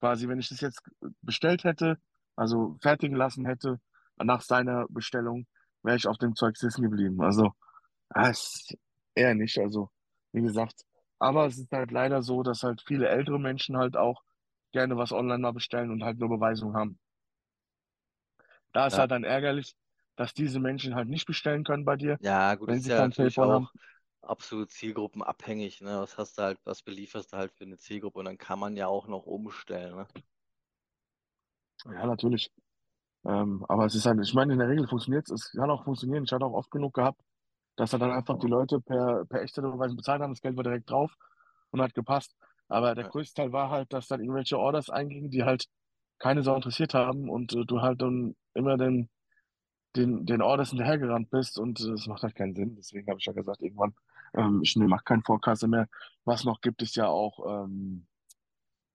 quasi, 0.00 0.28
wenn 0.28 0.38
ich 0.38 0.48
das 0.48 0.60
jetzt 0.60 0.82
bestellt 1.22 1.64
hätte, 1.64 1.98
also 2.36 2.76
fertigen 2.82 3.16
lassen 3.16 3.46
hätte, 3.46 3.80
nach 4.16 4.42
seiner 4.42 4.86
Bestellung, 4.88 5.46
wäre 5.82 5.96
ich 5.96 6.06
auf 6.08 6.18
dem 6.18 6.34
Zeug 6.34 6.56
sitzen 6.56 6.82
geblieben. 6.82 7.20
Also, 7.22 7.52
ah, 8.10 8.28
ist 8.30 8.76
eher 9.14 9.34
nicht. 9.34 9.58
Also, 9.58 9.90
wie 10.32 10.42
gesagt, 10.42 10.82
aber 11.18 11.46
es 11.46 11.58
ist 11.58 11.72
halt 11.72 11.90
leider 11.92 12.22
so, 12.22 12.42
dass 12.42 12.62
halt 12.62 12.82
viele 12.86 13.08
ältere 13.08 13.40
Menschen 13.40 13.76
halt 13.76 13.96
auch 13.96 14.22
gerne 14.72 14.96
was 14.96 15.12
online 15.12 15.40
mal 15.40 15.52
bestellen 15.52 15.90
und 15.90 16.04
halt 16.04 16.18
nur 16.18 16.28
Beweisung 16.28 16.74
haben. 16.76 16.98
Da 18.72 18.86
ist 18.86 18.96
Ja, 18.96 18.98
halt 18.98 19.10
dann 19.10 19.24
ärgerlich, 19.24 19.74
dass 20.18 20.34
diese 20.34 20.60
Menschen 20.60 20.96
halt 20.96 21.08
nicht 21.10 21.26
bestellen 21.26 21.64
können 21.64 21.86
bei 21.86 21.96
dir, 21.96 22.20
ja, 22.20 22.54
gut, 22.54 22.70
wenn 22.70 22.82
ist 22.82 22.84
sie 22.84 22.90
ja 22.90 22.96
kein 22.96 23.08
natürlich 23.08 23.40
PayPal 23.40 23.50
haben. 23.50 23.68
auch 23.68 23.72
absolut 24.22 24.70
zielgruppenabhängig, 24.70 25.80
ne? 25.80 26.00
Was 26.00 26.18
hast 26.18 26.38
du 26.38 26.42
halt, 26.42 26.58
was 26.64 26.82
belieferst 26.82 27.32
du 27.32 27.36
halt 27.36 27.52
für 27.52 27.64
eine 27.64 27.78
Zielgruppe 27.78 28.18
und 28.18 28.24
dann 28.26 28.38
kann 28.38 28.58
man 28.58 28.76
ja 28.76 28.88
auch 28.88 29.06
noch 29.08 29.26
umstellen, 29.26 29.96
ne? 29.96 30.06
Ja, 31.84 32.06
natürlich. 32.06 32.50
Ähm, 33.26 33.64
aber 33.68 33.86
es 33.86 33.94
ist 33.94 34.06
halt, 34.06 34.20
ich 34.22 34.34
meine, 34.34 34.52
in 34.54 34.58
der 34.60 34.68
Regel 34.68 34.88
funktioniert 34.88 35.30
es. 35.30 35.46
Es 35.46 35.52
kann 35.52 35.70
auch 35.70 35.84
funktionieren. 35.84 36.24
Ich 36.24 36.32
hatte 36.32 36.44
auch 36.46 36.54
oft 36.54 36.70
genug 36.70 36.94
gehabt, 36.94 37.20
dass 37.76 37.92
er 37.92 38.00
dann 38.00 38.12
einfach 38.12 38.38
die 38.38 38.48
Leute 38.48 38.80
per, 38.80 39.24
per 39.26 39.42
echte 39.42 39.60
Überweisung 39.62 39.96
bezahlt 39.98 40.22
haben. 40.22 40.32
Das 40.32 40.42
Geld 40.42 40.56
war 40.56 40.64
direkt 40.64 40.90
drauf 40.90 41.12
und 41.72 41.82
hat 41.82 41.94
gepasst. 41.94 42.36
Aber 42.68 42.94
der 42.94 43.04
Ja, 43.04 43.06
größte 43.06 43.42
Teil 43.42 43.52
war 43.52 43.70
halt, 43.70 43.92
dass 43.92 44.08
dann 44.08 44.20
irgendwelche 44.22 44.58
Orders 44.58 44.90
eingingen, 44.90 45.30
die 45.30 45.44
halt 45.44 45.66
keine 46.18 46.42
Sau 46.42 46.56
interessiert 46.56 46.94
haben 46.94 47.30
und 47.30 47.54
äh, 47.54 47.64
du 47.66 47.82
halt 47.82 48.02
dann 48.02 48.36
immer 48.54 48.76
den, 48.78 49.10
den, 49.96 50.26
den 50.26 50.42
Orders 50.42 50.70
hinterhergerannt 50.70 51.30
bist 51.30 51.58
und 51.58 51.80
äh, 51.80 51.90
das 51.90 52.06
macht 52.06 52.22
halt 52.22 52.34
keinen 52.34 52.54
Sinn. 52.54 52.76
Deswegen 52.76 53.08
habe 53.08 53.18
ich 53.18 53.26
ja 53.26 53.32
gesagt, 53.32 53.62
irgendwann, 53.62 53.94
ähm, 54.34 54.60
ich 54.62 54.76
mache 54.76 55.04
keinen 55.04 55.22
Forecast 55.22 55.66
mehr. 55.66 55.88
Was 56.24 56.44
noch 56.44 56.60
gibt, 56.60 56.82
ist 56.82 56.96
ja 56.96 57.06
auch, 57.06 57.64
ähm, 57.64 58.06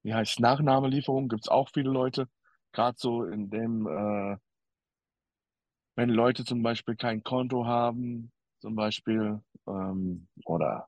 wie 0.03 0.13
heißt 0.13 0.39
Nachnahmelieferung, 0.39 1.29
gibt 1.29 1.43
es 1.43 1.49
auch 1.49 1.69
viele 1.73 1.89
Leute. 1.89 2.27
Gerade 2.71 2.97
so 2.99 3.23
in 3.25 3.49
dem, 3.49 3.87
äh, 3.87 4.37
wenn 5.95 6.09
Leute 6.09 6.43
zum 6.43 6.63
Beispiel 6.63 6.95
kein 6.95 7.23
Konto 7.23 7.65
haben, 7.65 8.31
zum 8.59 8.75
Beispiel, 8.75 9.41
ähm, 9.67 10.27
oder 10.45 10.87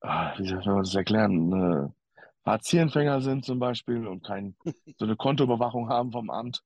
ah, 0.00 0.32
wie 0.38 0.46
soll 0.46 0.62
man 0.64 0.82
das 0.82 0.94
erklären, 0.94 1.52
äh, 1.52 1.88
Hartz-IV-Empfänger 2.44 3.20
sind 3.20 3.44
zum 3.44 3.58
Beispiel 3.58 4.06
und 4.06 4.24
kein, 4.24 4.56
so 4.96 5.04
eine 5.04 5.16
Kontoüberwachung 5.16 5.88
haben 5.88 6.12
vom 6.12 6.30
Amt, 6.30 6.62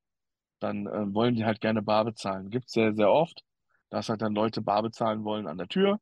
dann 0.65 0.87
äh, 0.87 1.15
wollen 1.15 1.37
die 1.37 1.45
halt 1.45 1.61
gerne 1.61 1.83
bar 1.83 2.05
bezahlen. 2.05 2.51
Gibt 2.51 2.67
es 2.67 2.73
sehr, 2.73 2.95
sehr 2.95 3.11
oft, 3.11 3.43
dass 3.91 4.09
halt 4.09 4.23
dann 4.23 4.35
Leute 4.35 4.63
bar 4.63 4.83
bezahlen 4.83 5.25
wollen 5.25 5.47
an 5.47 5.59
der 5.59 5.69
Tür 5.69 6.01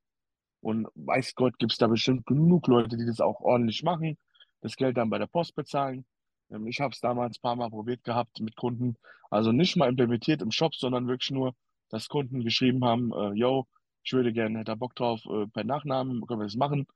und 0.61 0.87
weiß 0.95 1.35
Gott, 1.35 1.59
gibt 1.59 1.73
es 1.73 1.79
da 1.79 1.89
bestimmt 1.89 2.27
genug 2.27 2.69
Leute, 2.69 2.97
die 2.97 3.07
das 3.07 3.21
auch 3.21 3.41
ordentlich 3.41 3.83
machen, 3.83 4.17
das 4.61 4.77
Geld 4.77 4.97
dann 4.97 5.11
bei 5.11 5.19
der 5.19 5.27
Post 5.27 5.55
bezahlen. 5.57 6.07
Ähm, 6.51 6.67
ich 6.67 6.81
habe 6.81 6.93
es 6.93 7.01
damals 7.01 7.39
ein 7.39 7.43
paar 7.43 7.57
Mal 7.57 7.71
probiert 7.71 8.05
gehabt 8.05 8.41
mit 8.41 8.57
Kunden, 8.57 8.97
also 9.31 9.53
nicht 9.53 9.77
mal 9.77 9.89
implementiert 9.89 10.43
im 10.43 10.53
Shop, 10.53 10.75
sondern 10.75 11.09
wirklich 11.09 11.31
nur, 11.31 11.55
dass 11.91 12.09
Kunden 12.09 12.45
geschrieben 12.45 12.85
haben, 12.85 13.13
äh, 13.13 13.33
yo, 13.35 13.67
ich 14.05 14.13
würde 14.13 14.33
gerne, 14.33 14.59
hätte 14.59 14.73
da 14.73 14.75
Bock 14.77 14.95
drauf, 14.95 15.21
äh, 15.27 15.47
per 15.49 15.65
Nachnamen, 15.65 16.27
können 16.27 16.41
wir 16.41 16.47
das 16.47 16.57
machen? 16.57 16.87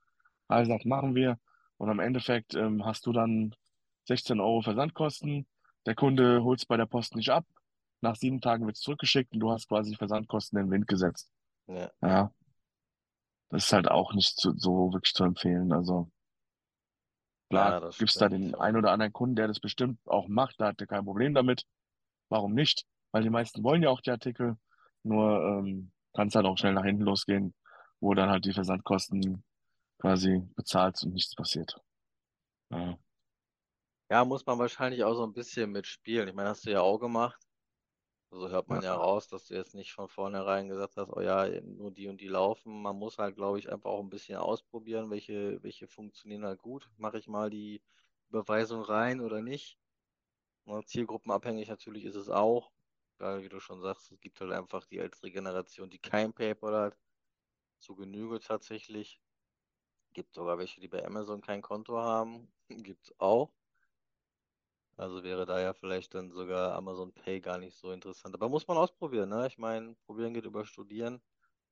Also 0.49 0.69
gesagt, 0.69 0.87
machen 0.87 1.15
wir. 1.15 1.39
Und 1.77 1.91
am 1.91 2.01
Endeffekt 2.01 2.55
ähm, 2.55 2.85
hast 2.85 3.07
du 3.07 3.13
dann 3.13 3.55
16 4.07 4.41
Euro 4.41 4.63
Versandkosten. 4.63 5.47
Der 5.87 5.95
Kunde 5.95 6.43
holt 6.43 6.61
es 6.61 6.67
bei 6.67 6.77
der 6.77 6.87
Post 6.87 7.17
nicht 7.17 7.31
ab. 7.31 7.45
Nach 8.01 8.17
sieben 8.17 8.41
Tagen 8.41 8.67
wird 8.67 8.77
es 8.77 8.83
zurückgeschickt 8.83 9.33
und 9.35 9.41
du 9.41 9.51
hast 9.51 9.69
quasi 9.69 9.95
Versandkosten 9.95 10.59
in 10.59 10.67
den 10.67 10.73
Wind 10.73 10.89
gesetzt. 10.89 11.31
ja, 11.67 11.91
Ja, 12.03 12.33
das 13.51 13.65
ist 13.65 13.73
halt 13.73 13.91
auch 13.91 14.15
nicht 14.15 14.39
zu, 14.39 14.57
so 14.57 14.93
wirklich 14.93 15.13
zu 15.13 15.25
empfehlen. 15.25 15.73
Also 15.73 16.09
klar, 17.51 17.75
ja, 17.75 17.81
das 17.81 17.97
gibt's 17.99 18.17
da 18.19 18.29
den 18.29 18.55
einen 18.55 18.77
oder 18.77 18.93
anderen 18.93 19.13
Kunden, 19.13 19.37
der 19.37 19.49
das 19.49 19.61
bestimmt 19.61 19.99
auch 20.07 20.29
macht, 20.29 20.61
da 20.61 20.69
hat 20.69 20.81
er 20.81 20.87
kein 20.87 21.05
Problem 21.05 21.35
damit. 21.35 21.65
Warum 22.29 22.55
nicht? 22.55 22.87
Weil 23.13 23.23
die 23.23 23.31
meisten 23.31 23.63
wollen 23.65 23.83
ja 23.83 23.91
auch 23.91 24.01
die 24.01 24.11
Artikel. 24.11 24.57
Nur 25.05 25.41
ähm, 25.61 25.93
kann 26.15 26.29
es 26.29 26.35
halt 26.35 26.47
auch 26.47 26.59
schnell 26.59 26.75
nach 26.75 26.85
hinten 26.85 27.05
losgehen, 27.05 27.55
wo 28.01 28.15
dann 28.15 28.31
halt 28.31 28.45
die 28.45 28.53
Versandkosten 28.53 29.45
quasi 30.01 30.43
bezahlt 30.57 31.03
und 31.05 31.15
nichts 31.15 31.35
passiert. 31.37 31.81
Ja, 32.71 32.99
Ja, 34.11 34.25
muss 34.25 34.45
man 34.47 34.59
wahrscheinlich 34.59 35.05
auch 35.05 35.15
so 35.15 35.23
ein 35.25 35.33
bisschen 35.33 35.71
mitspielen. 35.71 36.27
Ich 36.29 36.35
meine, 36.35 36.49
hast 36.49 36.67
du 36.67 36.71
ja 36.73 36.81
auch 36.81 36.99
gemacht. 36.99 37.46
So 38.31 38.49
hört 38.51 38.69
man 38.69 38.83
ja 38.83 38.93
ja, 38.93 38.97
raus, 38.97 39.29
dass 39.29 39.47
du 39.47 39.55
jetzt 39.55 39.75
nicht 39.75 39.93
von 39.93 40.09
vornherein 40.09 40.69
gesagt 40.69 40.97
hast, 40.97 41.11
oh 41.11 41.21
ja, 41.21 41.49
nur 41.63 41.91
die 41.93 42.09
und 42.09 42.21
die 42.21 42.29
laufen. 42.29 42.83
Man 42.83 42.97
muss 42.97 43.19
halt, 43.19 43.37
glaube 43.37 43.59
ich, 43.59 43.71
einfach 43.73 43.91
auch 43.91 44.01
ein 44.03 44.11
bisschen 44.11 44.37
ausprobieren, 44.39 45.11
welche, 45.11 45.63
welche 45.63 45.87
funktionieren 45.89 46.45
halt 46.45 46.61
gut. 46.61 46.91
Mache 46.97 47.19
ich 47.19 47.29
mal 47.29 47.51
die 47.51 47.83
Überweisung 48.29 48.83
rein 48.83 49.21
oder 49.21 49.43
nicht? 49.43 49.79
Ne, 50.67 50.83
zielgruppenabhängig 50.85 51.69
natürlich 51.69 52.05
ist 52.05 52.17
es 52.17 52.29
auch. 52.31 52.73
Weil, 53.19 53.43
wie 53.45 53.49
du 53.49 53.61
schon 53.61 53.81
sagst, 53.83 54.13
es 54.13 54.21
gibt 54.21 54.41
halt 54.41 54.53
einfach 54.53 54.87
die 54.87 54.99
ältere 54.99 55.31
Generation, 55.33 55.91
die 55.91 55.99
kein 56.01 56.35
PayPal 56.35 56.75
hat. 56.77 56.99
Zu 57.81 57.97
Genüge 57.97 58.41
tatsächlich. 58.41 59.21
Gibt 60.15 60.35
sogar 60.35 60.59
welche, 60.59 60.81
die 60.81 60.89
bei 60.89 61.05
Amazon 61.05 61.41
kein 61.43 61.63
Konto 61.63 61.99
haben. 61.99 62.53
Gibt's 62.69 63.15
auch. 63.19 63.55
Also 64.97 65.23
wäre 65.25 65.47
da 65.47 65.61
ja 65.61 65.73
vielleicht 65.75 66.15
dann 66.15 66.31
sogar 66.31 66.75
Amazon 66.75 67.13
Pay 67.13 67.41
gar 67.41 67.59
nicht 67.59 67.77
so 67.77 67.93
interessant. 67.93 68.35
Aber 68.35 68.49
muss 68.49 68.67
man 68.69 68.77
ausprobieren, 68.79 69.29
ne? 69.31 69.47
Ich 69.47 69.59
meine, 69.59 69.95
probieren 70.07 70.35
geht 70.35 70.45
über 70.47 70.65
studieren. 70.65 71.21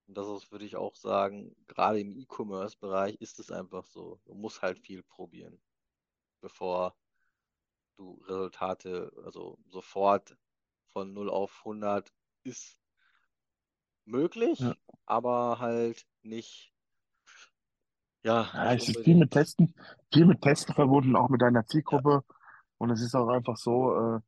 Und 0.06 0.18
das 0.18 0.28
ist, 0.28 0.52
würde 0.52 0.64
ich 0.66 0.76
auch 0.76 0.94
sagen, 0.96 1.56
gerade 1.66 2.00
im 2.00 2.12
E-Commerce-Bereich 2.12 3.16
ist 3.20 3.38
es 3.40 3.50
einfach 3.50 3.86
so. 3.86 4.20
Du 4.26 4.34
musst 4.34 4.62
halt 4.62 4.78
viel 4.80 5.02
probieren, 5.02 5.60
bevor 6.42 6.96
du 7.96 8.22
Resultate, 8.28 9.12
also 9.24 9.58
sofort 9.66 10.36
von 10.92 11.12
null 11.12 11.28
auf 11.30 11.64
hundert 11.64 12.12
ist 12.44 12.78
ja. 14.58 14.74
möglich, 14.74 14.78
aber 15.06 15.58
halt 15.58 16.06
nicht, 16.22 16.72
ja, 18.24 18.50
Ja, 18.52 18.72
nicht 18.72 18.74
es 18.74 18.88
ist 18.88 19.02
viel 19.04 19.16
mit. 19.16 19.30
Testen, 19.32 19.74
viel 20.12 20.24
mit 20.26 20.40
Testen 20.40 20.74
verbunden, 20.74 21.14
auch 21.16 21.28
mit 21.28 21.42
deiner 21.42 21.66
Ja, 21.90 22.00
Zielgruppe. 22.02 22.22
Und 22.84 22.90
es 22.92 23.02
ist 23.02 23.14
auch 23.14 23.28
einfach 23.28 23.56
so, 23.56 24.16
äh, 24.16 24.20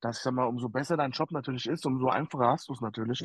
dass, 0.00 0.18
ich 0.18 0.22
sag 0.24 0.34
mal, 0.34 0.46
umso 0.46 0.68
besser 0.68 0.96
dein 0.96 1.12
Shop 1.12 1.30
natürlich 1.32 1.66
ist, 1.66 1.86
umso 1.86 2.08
einfacher 2.08 2.48
hast 2.48 2.68
du 2.68 2.72
es 2.74 2.80
natürlich, 2.80 3.24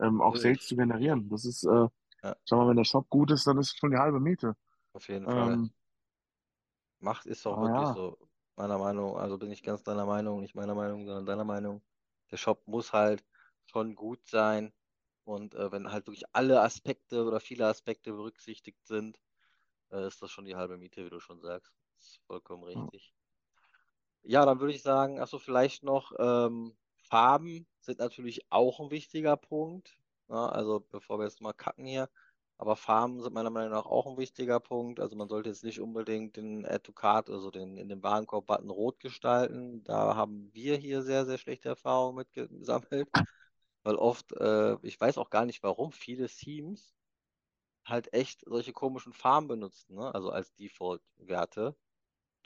ähm, 0.00 0.20
auch 0.20 0.36
Sales 0.36 0.66
zu 0.66 0.76
generieren. 0.76 1.28
Das 1.30 1.44
ist, 1.44 1.64
äh, 1.64 1.88
Ja, 2.22 2.36
sag 2.46 2.58
mal, 2.58 2.68
wenn 2.68 2.76
der 2.76 2.84
Shop 2.84 3.08
gut 3.10 3.30
ist, 3.32 3.46
dann 3.46 3.58
ist 3.58 3.72
es 3.72 3.76
schon 3.78 3.92
die 3.92 3.98
halbe 3.98 4.20
Miete. 4.20 4.56
auf 4.92 5.08
jeden 5.08 5.28
Fall. 5.28 5.58
Ähm, 5.58 5.72
Macht 7.00 7.24
ist 7.26 7.46
auch 7.46 7.60
wirklich 7.60 7.88
ja, 7.88 7.92
so, 7.92 8.18
meiner 8.56 8.76
Meinung, 8.78 9.16
also 9.16 9.38
bin 9.38 9.50
ich 9.50 9.62
ganz 9.62 9.82
deiner 9.82 10.04
Meinung, 10.06 10.40
nicht 10.40 10.54
meiner 10.54 10.74
Meinung, 10.74 11.04
sondern 11.06 11.24
deiner 11.26 11.44
Meinung. 11.44 11.82
Der 12.30 12.36
Shop 12.36 12.66
muss 12.66 12.92
halt 12.92 13.24
schon 13.66 13.94
gut 13.94 14.26
sein 14.28 14.72
und 15.24 15.54
äh, 15.54 15.72
wenn 15.72 15.90
halt 15.92 16.06
wirklich 16.06 16.24
alle 16.34 16.60
Aspekte 16.62 17.24
oder 17.24 17.40
viele 17.40 17.66
Aspekte 17.66 18.12
berücksichtigt 18.12 18.86
sind, 18.86 19.18
äh, 19.92 20.06
ist 20.08 20.22
das 20.22 20.30
schon 20.32 20.46
die 20.46 20.56
halbe 20.56 20.78
Miete, 20.78 21.04
wie 21.06 21.10
du 21.10 21.20
schon 21.20 21.40
sagst. 21.42 21.74
Das 21.98 22.08
ist 22.08 22.20
vollkommen 22.28 22.64
richtig. 22.64 23.14
Ja, 24.28 24.44
dann 24.44 24.58
würde 24.60 24.72
ich 24.74 24.82
sagen, 24.82 25.20
achso, 25.20 25.38
vielleicht 25.38 25.84
noch 25.84 26.12
ähm, 26.18 26.76
Farben 27.08 27.66
sind 27.80 28.00
natürlich 28.00 28.44
auch 28.50 28.80
ein 28.80 28.90
wichtiger 28.90 29.36
Punkt. 29.36 29.96
Ja, 30.28 30.46
also 30.46 30.80
bevor 30.90 31.18
wir 31.18 31.24
jetzt 31.26 31.40
mal 31.40 31.52
kacken 31.52 31.86
hier. 31.86 32.10
Aber 32.58 32.74
Farben 32.74 33.20
sind 33.22 33.34
meiner 33.34 33.50
Meinung 33.50 33.70
nach 33.70 33.86
auch 33.86 34.06
ein 34.06 34.16
wichtiger 34.16 34.58
Punkt. 34.58 34.98
Also 34.98 35.14
man 35.14 35.28
sollte 35.28 35.50
jetzt 35.50 35.62
nicht 35.62 35.80
unbedingt 35.80 36.36
den 36.36 36.66
Add 36.66 36.80
to 36.80 36.92
Cart, 36.92 37.30
also 37.30 37.50
den 37.52 37.76
in 37.76 37.88
dem 37.88 38.02
Warenkorb-Button 38.02 38.70
rot 38.70 38.98
gestalten. 38.98 39.84
Da 39.84 40.16
haben 40.16 40.50
wir 40.52 40.76
hier 40.76 41.02
sehr, 41.02 41.24
sehr 41.26 41.38
schlechte 41.38 41.68
Erfahrungen 41.68 42.16
mit 42.16 42.32
gesammelt. 42.32 43.08
Weil 43.84 43.96
oft, 43.96 44.32
äh, 44.32 44.76
ich 44.82 45.00
weiß 45.00 45.18
auch 45.18 45.30
gar 45.30 45.46
nicht 45.46 45.62
warum, 45.62 45.92
viele 45.92 46.26
Themes 46.28 46.96
halt 47.84 48.12
echt 48.12 48.42
solche 48.46 48.72
komischen 48.72 49.12
Farben 49.12 49.48
benutzen, 49.48 49.94
ne? 49.96 50.14
Also 50.14 50.30
als 50.30 50.54
Default-Werte 50.56 51.76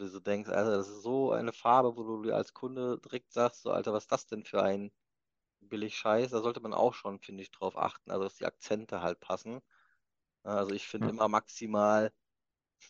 du 0.01 0.09
so 0.09 0.21
denkst, 0.21 0.51
Alter, 0.51 0.73
das 0.77 0.89
ist 0.89 1.03
so 1.03 1.33
eine 1.33 1.53
Farbe, 1.53 1.97
wo 1.97 2.03
du 2.05 2.23
dir 2.25 2.37
als 2.37 2.55
Kunde 2.55 2.99
direkt 3.01 3.33
sagst, 3.33 3.63
so, 3.63 3.71
Alter, 3.73 3.93
was 3.93 4.05
ist 4.05 4.13
das 4.13 4.27
denn 4.27 4.45
für 4.45 4.63
ein 4.63 4.93
billig 5.61 5.97
Scheiß? 5.97 6.31
Da 6.33 6.41
sollte 6.43 6.61
man 6.61 6.75
auch 6.75 6.95
schon, 6.95 7.21
finde 7.21 7.43
ich, 7.43 7.51
drauf 7.53 7.77
achten, 7.79 8.11
also 8.11 8.25
dass 8.25 8.37
die 8.37 8.47
Akzente 8.47 9.03
halt 9.03 9.21
passen. 9.21 9.61
Also 10.45 10.73
ich 10.75 10.89
finde 10.89 11.09
ja, 11.09 11.11
immer 11.11 11.29
maximal, 11.29 12.13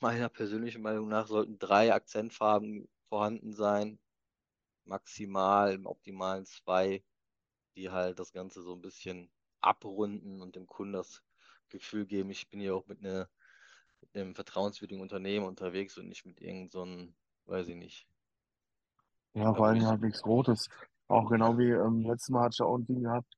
meiner 0.00 0.28
persönlichen 0.28 0.82
Meinung 0.82 1.08
nach, 1.08 1.26
sollten 1.28 1.58
drei 1.58 1.92
Akzentfarben 1.94 2.88
vorhanden 3.08 3.52
sein. 3.54 3.98
Maximal, 4.84 5.72
im 5.74 5.86
optimalen 5.86 6.44
zwei, 6.46 7.02
die 7.76 7.90
halt 7.90 8.18
das 8.20 8.32
Ganze 8.32 8.62
so 8.62 8.74
ein 8.74 8.82
bisschen 8.82 9.30
abrunden 9.60 10.42
und 10.42 10.56
dem 10.56 10.66
Kunden 10.66 10.94
das 10.94 11.22
Gefühl 11.70 12.06
geben, 12.06 12.30
ich 12.30 12.48
bin 12.50 12.60
hier 12.60 12.74
auch 12.76 12.86
mit, 12.86 13.02
ne, 13.02 13.28
mit 14.02 14.14
einem 14.16 14.34
vertrauenswürdigen 14.34 15.02
Unternehmen 15.02 15.46
unterwegs 15.46 15.96
und 15.98 16.08
nicht 16.08 16.26
mit 16.26 16.40
irgend 16.40 16.72
so 16.72 16.82
einem, 16.82 17.14
weiß 17.46 17.68
ich 17.68 17.76
nicht. 17.76 18.06
ja, 19.34 19.54
vor 19.54 19.66
würde 19.68 19.68
allem 19.68 19.86
halt 19.86 20.02
nichts 20.02 20.24
Rotes. 20.24 20.68
Auch 21.08 21.28
genau 21.30 21.58
wie 21.58 21.70
ähm, 21.70 22.02
letztes 22.02 22.30
Mal 22.30 22.42
hatte 22.44 22.54
ich 22.54 22.58
ja 22.58 22.66
auch 22.66 22.76
ein 22.78 22.86
Ding 22.86 23.02
gehabt. 23.02 23.36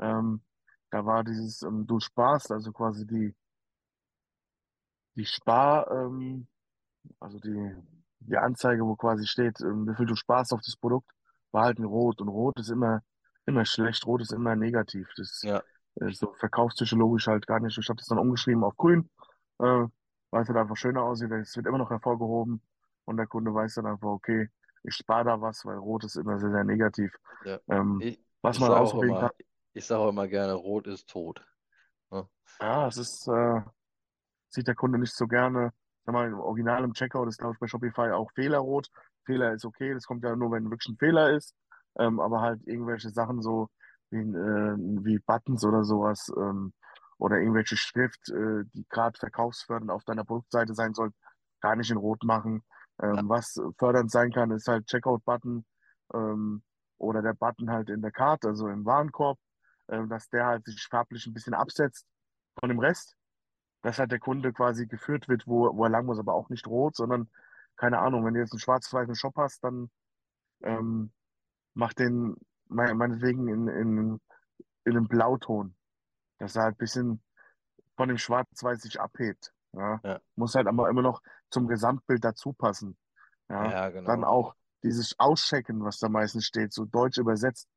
Ähm, 0.00 0.42
Da 0.90 1.06
war 1.06 1.24
dieses, 1.24 1.62
ähm, 1.62 1.86
du 1.86 2.00
sparst, 2.00 2.52
also 2.52 2.72
quasi 2.72 3.06
die, 3.06 3.34
die 5.16 5.24
Spar, 5.26 5.90
ähm, 5.90 6.46
also 7.20 7.38
die, 7.40 7.76
die 8.20 8.36
Anzeige, 8.36 8.84
wo 8.86 8.96
quasi 8.96 9.26
steht, 9.26 9.60
ähm, 9.62 9.88
wie 9.88 9.96
viel 9.96 10.06
du 10.06 10.16
sparst 10.16 10.52
auf 10.52 10.62
das 10.64 10.76
Produkt, 10.76 11.10
war 11.52 11.64
halt 11.66 11.78
in 11.78 11.84
Rot. 11.86 12.20
Und 12.20 12.28
Rot 12.28 12.58
ist 12.60 12.70
immer, 12.70 13.02
immer 13.46 13.64
schlecht, 13.66 14.06
Rot 14.06 14.22
ist 14.22 14.32
immer 14.32 14.56
negativ. 14.56 15.08
Das 15.16 15.30
Ja, 15.42 15.62
ist 15.96 16.20
so 16.20 16.34
verkaufspsychologisch 16.34 17.28
halt 17.28 17.46
gar 17.46 17.60
nicht. 17.60 17.78
Ich 17.78 17.88
habe 17.88 17.98
das 17.98 18.08
dann 18.08 18.18
umgeschrieben 18.18 18.64
auf 18.64 18.76
Grün, 18.76 19.10
äh, 19.60 19.84
weil 20.34 20.42
es 20.42 20.48
halt 20.48 20.58
einfach 20.58 20.76
schöner 20.76 21.04
aussieht. 21.04 21.30
Es 21.30 21.54
wird 21.54 21.66
immer 21.66 21.78
noch 21.78 21.90
hervorgehoben 21.90 22.60
und 23.04 23.16
der 23.16 23.28
Kunde 23.28 23.54
weiß 23.54 23.74
dann 23.74 23.86
einfach, 23.86 24.08
okay, 24.08 24.50
ich 24.82 24.96
spare 24.96 25.24
da 25.24 25.40
was, 25.40 25.64
weil 25.64 25.76
Rot 25.76 26.02
ist 26.02 26.16
immer 26.16 26.40
sehr, 26.40 26.50
sehr 26.50 26.64
negativ. 26.64 27.16
ja. 27.44 27.60
Ähm, 27.68 28.00
Ich, 28.02 28.18
was 28.42 28.56
ich 28.56 28.60
man 28.60 28.72
immer, 29.00 29.20
kann, 29.20 29.30
ich 29.74 29.86
sage 29.86 30.00
auch 30.00 30.08
immer 30.08 30.26
gerne, 30.26 30.54
Rot 30.54 30.88
ist 30.88 31.08
tot. 31.08 31.46
Ne? 32.10 32.28
ja, 32.60 32.88
es 32.88 32.96
ist, 32.96 33.28
äh, 33.28 33.60
sieht 34.48 34.66
der 34.66 34.74
Kunde 34.74 34.98
nicht 34.98 35.14
so 35.14 35.28
gerne. 35.28 35.72
Sag 36.04 36.12
mal, 36.12 36.26
im 36.26 36.40
Original 36.40 36.82
im 36.82 36.94
Checkout 36.94 37.28
ist, 37.28 37.38
glaube 37.38 37.54
ich, 37.54 37.60
bei 37.60 37.68
Shopify 37.68 38.10
auch 38.10 38.32
fehlerrot. 38.32 38.90
Fehler 39.26 39.52
ist 39.52 39.64
okay, 39.64 39.94
das 39.94 40.04
kommt 40.04 40.24
ja 40.24 40.34
nur, 40.34 40.50
wenn 40.50 40.68
wirklich 40.68 40.88
ein 40.88 40.98
Fehler 40.98 41.30
ist. 41.30 41.54
Ähm, 41.96 42.18
aber 42.18 42.40
halt 42.40 42.60
irgendwelche 42.66 43.10
Sachen 43.10 43.40
so 43.40 43.68
wie, 44.10 44.18
äh, 44.18 44.74
wie 45.04 45.20
Buttons 45.20 45.64
oder 45.64 45.84
sowas 45.84 46.28
ähm, 46.36 46.72
oder 47.18 47.38
irgendwelche 47.38 47.76
Schrift, 47.76 48.28
äh, 48.30 48.64
die 48.74 48.86
gerade 48.88 49.18
verkaufsfördernd 49.18 49.90
auf 49.90 50.04
deiner 50.04 50.24
Produktseite 50.24 50.74
sein 50.74 50.94
soll, 50.94 51.10
gar 51.60 51.76
nicht 51.76 51.90
in 51.90 51.96
Rot 51.96 52.22
machen. 52.24 52.62
Ja, 53.00 53.18
Ähm, 53.18 53.28
was 53.28 53.60
fördernd 53.78 54.10
sein 54.10 54.30
kann, 54.32 54.50
ist 54.52 54.68
halt 54.68 54.86
Checkout-Button 54.86 55.64
ähm, 56.14 56.62
oder 56.98 57.22
der 57.22 57.34
Button 57.34 57.70
halt 57.70 57.90
in 57.90 58.02
der 58.02 58.12
Cart, 58.12 58.44
also 58.44 58.68
im 58.68 58.84
Warenkorb, 58.84 59.38
ähm, 59.88 60.08
dass 60.08 60.28
der 60.28 60.46
halt 60.46 60.64
sich 60.64 60.86
farblich 60.88 61.26
ein 61.26 61.34
bisschen 61.34 61.54
absetzt 61.54 62.06
von 62.60 62.68
dem 62.68 62.78
Rest. 62.78 63.16
Dass 63.82 63.98
halt 63.98 64.12
der 64.12 64.18
Kunde 64.20 64.52
quasi 64.52 64.86
geführt 64.86 65.28
wird, 65.28 65.46
wo, 65.46 65.76
wo 65.76 65.84
er 65.84 65.90
lang 65.90 66.06
muss, 66.06 66.18
aber 66.18 66.34
auch 66.34 66.48
nicht 66.48 66.66
rot, 66.66 66.96
sondern 66.96 67.28
keine 67.76 67.98
Ahnung, 67.98 68.24
wenn 68.24 68.34
du 68.34 68.40
jetzt 68.40 68.52
einen 68.52 68.60
schwarz-weißen 68.60 69.14
Shop 69.14 69.34
hast, 69.36 69.62
dann 69.62 69.90
ähm, 70.62 71.12
mach 71.74 71.92
den 71.92 72.36
mein- 72.68 72.96
meinetwegen 72.96 73.48
in, 73.48 73.68
in, 73.68 74.20
in 74.84 74.96
einem 74.96 75.08
Blauton, 75.08 75.74
dass 76.44 76.56
er 76.56 76.64
halt 76.64 76.74
ein 76.74 76.78
bisschen 76.78 77.22
von 77.96 78.08
dem 78.08 78.18
Schwarz-Weiß 78.18 78.82
sich 78.82 79.00
abhebt. 79.00 79.52
Ja. 79.72 80.00
ja, 80.04 80.20
Muss 80.36 80.54
halt 80.54 80.66
aber 80.66 80.88
immer 80.88 81.02
noch 81.02 81.22
zum 81.50 81.66
Gesamtbild 81.68 82.24
dazu 82.24 82.52
passen. 82.52 82.96
Ja. 83.48 83.70
ja, 83.72 83.90
Dann 83.90 84.20
genau. 84.20 84.26
auch 84.26 84.54
dieses 84.82 85.18
Auschecken, 85.18 85.82
was 85.84 85.98
da 85.98 86.08
meistens 86.08 86.44
steht, 86.44 86.72
so 86.72 86.84
deutsch 86.84 87.18
übersetzt, 87.18 87.68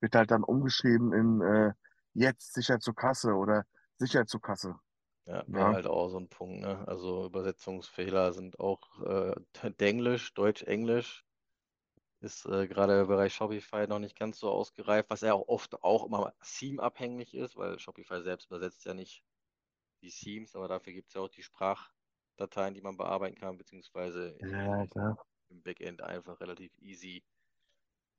wird 0.00 0.14
halt 0.14 0.30
dann 0.30 0.44
umgeschrieben 0.44 1.12
in 1.12 1.40
äh, 1.40 1.72
jetzt 2.14 2.52
sicher 2.54 2.78
zur 2.80 2.94
Kasse 2.94 3.32
oder 3.34 3.64
sicher 3.98 4.26
zur 4.26 4.40
Kasse. 4.40 4.76
Ja, 5.26 5.44
wäre 5.46 5.66
Ja. 5.66 5.72
halt 5.72 5.86
auch 5.86 6.08
so 6.08 6.18
ein 6.18 6.28
Punkt, 6.28 6.60
ne? 6.60 6.86
Also 6.86 7.26
Übersetzungsfehler 7.26 8.32
sind 8.32 8.58
auch 8.58 8.80
äh, 9.02 9.34
Denglisch, 9.78 10.34
Deutsch-Englisch 10.34 11.24
ist 12.20 12.46
äh, 12.46 12.68
gerade 12.68 13.00
im 13.02 13.08
Bereich 13.08 13.34
Shopify 13.34 13.86
noch 13.86 13.98
nicht 13.98 14.18
ganz 14.18 14.38
so 14.38 14.50
ausgereift, 14.50 15.10
was 15.10 15.22
ja 15.22 15.34
auch 15.34 15.48
oft 15.48 15.82
auch 15.82 16.06
immer 16.06 16.34
Theme-abhängig 16.42 17.34
ist, 17.34 17.56
weil 17.56 17.78
Shopify 17.78 18.22
selbst 18.22 18.46
übersetzt 18.46 18.84
ja 18.84 18.94
nicht 18.94 19.24
die 20.02 20.10
Themes, 20.10 20.56
aber 20.56 20.68
dafür 20.68 20.92
gibt 20.94 21.08
es 21.08 21.14
ja 21.14 21.22
auch 21.22 21.28
die 21.28 21.42
Sprachdateien, 21.44 22.74
die 22.74 22.82
man 22.82 22.96
bearbeiten 22.98 23.36
kann, 23.36 23.58
beziehungsweise 23.58 24.40
Ja, 24.40 24.86
im 25.50 25.62
Backend 25.62 26.00
einfach 26.00 26.40
relativ 26.40 26.72
easy 26.78 27.22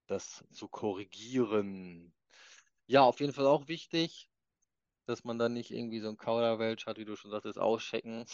das 0.08 0.44
zu 0.52 0.68
korrigieren. 0.68 2.14
Ja, 2.88 3.04
auf 3.04 3.20
jeden 3.20 3.34
Fall 3.34 3.48
auch 3.48 3.68
wichtig, 3.68 4.30
dass 5.08 5.24
man 5.24 5.40
dann 5.40 5.54
nicht 5.54 5.72
irgendwie 5.72 6.02
so 6.02 6.10
ein 6.10 6.18
Kauderwelsch 6.18 6.88
hat, 6.88 6.98
wie 6.98 7.06
du 7.06 7.16
schon 7.18 7.32
sagtest, 7.32 7.60
auschecken. 7.60 8.26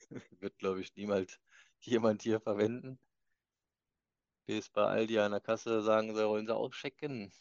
Wird, 0.40 0.58
glaube 0.58 0.80
ich, 0.80 0.94
niemals 0.96 1.40
jemand 1.80 2.22
hier 2.22 2.40
verwenden. 2.40 2.98
Bis 4.52 4.68
bei 4.68 4.84
Aldi 4.84 5.18
an 5.18 5.32
der 5.32 5.40
Kasse 5.40 5.82
sagen, 5.82 6.14
sie 6.14 6.26
wollen 6.28 6.46
sie 6.46 6.54
auschecken. 6.54 7.32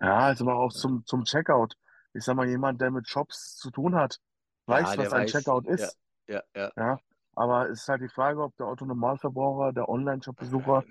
Ja, 0.00 0.18
also 0.26 0.44
mal 0.44 0.54
auch 0.54 0.72
zum, 0.72 1.04
zum 1.06 1.24
Checkout. 1.24 1.76
Ich 2.14 2.24
sag 2.24 2.36
mal, 2.36 2.48
jemand, 2.48 2.80
der 2.80 2.90
mit 2.90 3.08
Shops 3.08 3.56
zu 3.56 3.70
tun 3.70 3.94
hat, 3.94 4.20
Ja, 4.68 4.78
weiß, 4.80 4.96
der 4.96 5.10
was 5.10 5.12
ein 5.12 5.26
weiß. 5.26 5.26
Checkout 5.26 5.66
Ja, 5.76 5.90
ist. 5.90 5.98
ja, 6.26 6.42
ja. 6.54 6.72
Ja, 6.76 7.00
aber 7.34 7.70
es 7.70 7.82
ist 7.82 7.88
halt 7.88 8.02
die 8.02 8.08
Frage, 8.08 8.42
ob 8.42 8.56
der 8.58 8.66
Autonormalverbraucher, 8.66 9.72
der 9.72 9.88
Online-Shop-Besucher 9.88 10.84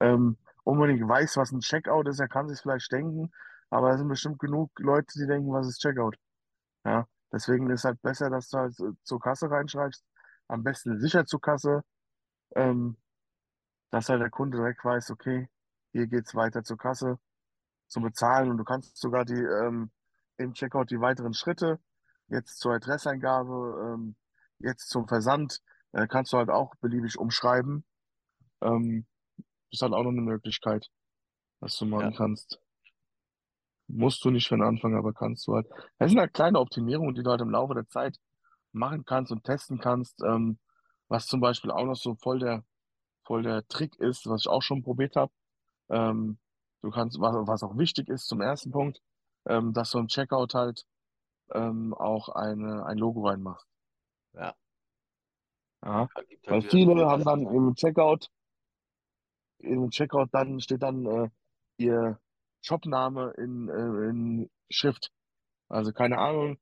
ähm, 0.00 0.38
unbedingt 0.64 1.08
weiß, 1.08 1.36
was 1.38 1.52
ein 1.52 1.60
Checkout 1.60 2.08
ist. 2.08 2.20
Er 2.20 2.28
kann 2.28 2.48
sich 2.48 2.60
vielleicht 2.60 2.92
denken, 2.92 3.32
aber 3.70 3.92
es 3.92 3.98
sind 3.98 4.08
bestimmt 4.08 4.38
genug 4.40 4.70
Leute, 4.80 5.08
die 5.18 5.26
denken, 5.26 5.52
was 5.52 5.68
ist 5.68 5.80
Checkout. 5.80 6.16
Ja, 6.84 7.06
deswegen 7.32 7.70
ist 7.70 7.84
halt 7.84 8.02
besser, 8.02 8.30
dass 8.30 8.48
du 8.50 8.58
halt 8.58 8.74
zur 9.04 9.20
Kasse 9.20 9.50
reinschreibst. 9.50 10.04
Am 10.48 10.62
besten 10.64 11.00
sicher 11.00 11.26
zur 11.26 11.40
Kasse, 11.40 11.82
ähm, 12.56 12.96
dass 13.92 14.10
halt 14.10 14.22
der 14.22 14.30
Kunde 14.30 14.58
direkt 14.58 14.84
weiß, 14.84 15.12
okay, 15.12 15.48
hier 15.92 16.08
geht's 16.08 16.36
weiter 16.36 16.64
zur 16.64 16.78
Kasse 16.78 17.20
zum 17.88 18.04
Bezahlen 18.04 18.50
und 18.50 18.58
du 18.58 18.64
kannst 18.64 18.96
sogar 18.98 19.24
die 19.24 19.34
ähm, 19.34 19.90
im 20.38 20.54
Checkout 20.54 20.90
die 20.90 21.00
weiteren 21.00 21.34
Schritte, 21.34 21.80
jetzt 22.28 22.58
zur 22.60 22.74
Adresseingabe, 22.74 23.94
ähm, 23.94 24.16
jetzt 24.58 24.88
zum 24.90 25.08
Versand, 25.08 25.60
äh, 25.92 26.06
kannst 26.08 26.32
du 26.32 26.38
halt 26.38 26.50
auch 26.50 26.74
beliebig 26.76 27.18
umschreiben. 27.18 27.84
Ähm, 28.62 29.06
das 29.70 29.78
ist 29.78 29.82
halt 29.82 29.94
auch 29.94 30.04
noch 30.04 30.10
eine 30.12 30.22
Möglichkeit, 30.22 30.90
was 31.60 31.76
du 31.78 31.86
Ja, 31.96 32.10
machen 32.10 32.14
kannst. 32.14 32.60
Musst 33.88 34.24
du 34.24 34.30
nicht 34.30 34.48
für 34.48 34.56
den 34.56 34.62
Anfang, 34.64 34.96
aber 34.96 35.12
kannst 35.12 35.46
du 35.46 35.54
halt. 35.54 35.66
Das 35.98 36.10
sind 36.10 36.18
halt 36.18 36.32
kleine 36.34 36.58
Optimierungen, 36.58 37.14
die 37.14 37.22
du 37.22 37.30
halt 37.30 37.40
im 37.42 37.50
Laufe 37.50 37.74
der 37.74 37.86
Zeit 37.88 38.18
machen 38.72 39.04
kannst 39.04 39.32
und 39.32 39.44
testen 39.44 39.78
kannst. 39.80 40.22
Ähm, 40.22 40.58
was 41.08 41.26
zum 41.26 41.40
Beispiel 41.40 41.70
auch 41.70 41.84
noch 41.84 41.96
so 41.96 42.14
voll 42.16 42.38
der, 42.38 42.64
voll 43.24 43.42
der 43.42 43.66
Trick 43.68 43.96
ist, 43.96 44.26
was 44.28 44.42
ich 44.42 44.48
auch 44.48 44.62
schon 44.62 44.82
probiert 44.82 45.16
habe. 45.16 45.32
Ähm, 45.88 46.38
du 46.82 46.90
kannst, 46.90 47.18
was, 47.20 47.62
auch 47.62 47.76
wichtig 47.76 48.08
ist 48.08 48.26
zum 48.26 48.40
ersten 48.40 48.70
Punkt, 48.70 49.00
ähm, 49.46 49.72
dass 49.72 49.90
du 49.90 49.98
im 49.98 50.08
Checkout 50.08 50.54
halt 50.54 50.84
ähm, 51.52 51.94
auch 51.94 52.28
eine, 52.28 52.84
ein 52.86 52.98
Logo 52.98 53.26
reinmachst. 53.26 53.66
ja. 54.34 54.54
Ja? 55.84 56.08
Halt 56.14 56.28
Weil 56.46 56.62
viele 56.62 57.06
haben 57.06 57.24
dann 57.24 57.46
im 57.46 57.74
Checkout, 57.74 58.28
im 59.58 59.90
Checkout 59.90 60.28
dann 60.32 60.60
steht 60.60 60.82
dann 60.82 61.06
äh, 61.06 61.28
ihr 61.76 62.20
Shopname 62.60 63.32
in, 63.36 63.68
äh, 63.68 64.08
in 64.08 64.50
Schrift. 64.70 65.10
Also 65.68 65.92
keine 65.92 66.18
Ahnung, 66.18 66.58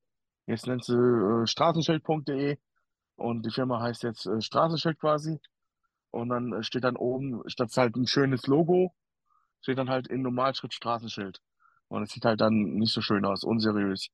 jetzt 0.47 0.67
nennst 0.67 0.89
du 0.89 1.43
äh, 1.43 1.47
straßenschild.de 1.47 2.57
und 3.15 3.45
die 3.45 3.51
Firma 3.51 3.81
heißt 3.81 4.03
jetzt 4.03 4.25
äh, 4.25 4.41
Straßenschild 4.41 4.99
quasi. 4.99 5.39
Und 6.11 6.29
dann 6.29 6.53
äh, 6.53 6.63
steht 6.63 6.83
dann 6.83 6.97
oben, 6.97 7.41
statt 7.47 7.71
halt 7.77 7.95
ein 7.95 8.07
schönes 8.07 8.47
Logo, 8.47 8.93
steht 9.61 9.77
dann 9.77 9.89
halt 9.89 10.07
in 10.07 10.21
Normalschrift 10.21 10.73
Straßenschild. 10.73 11.39
Und 11.87 12.03
es 12.03 12.11
sieht 12.11 12.25
halt 12.25 12.41
dann 12.41 12.75
nicht 12.75 12.93
so 12.93 13.01
schön 13.01 13.25
aus, 13.25 13.43
unseriös. 13.43 14.09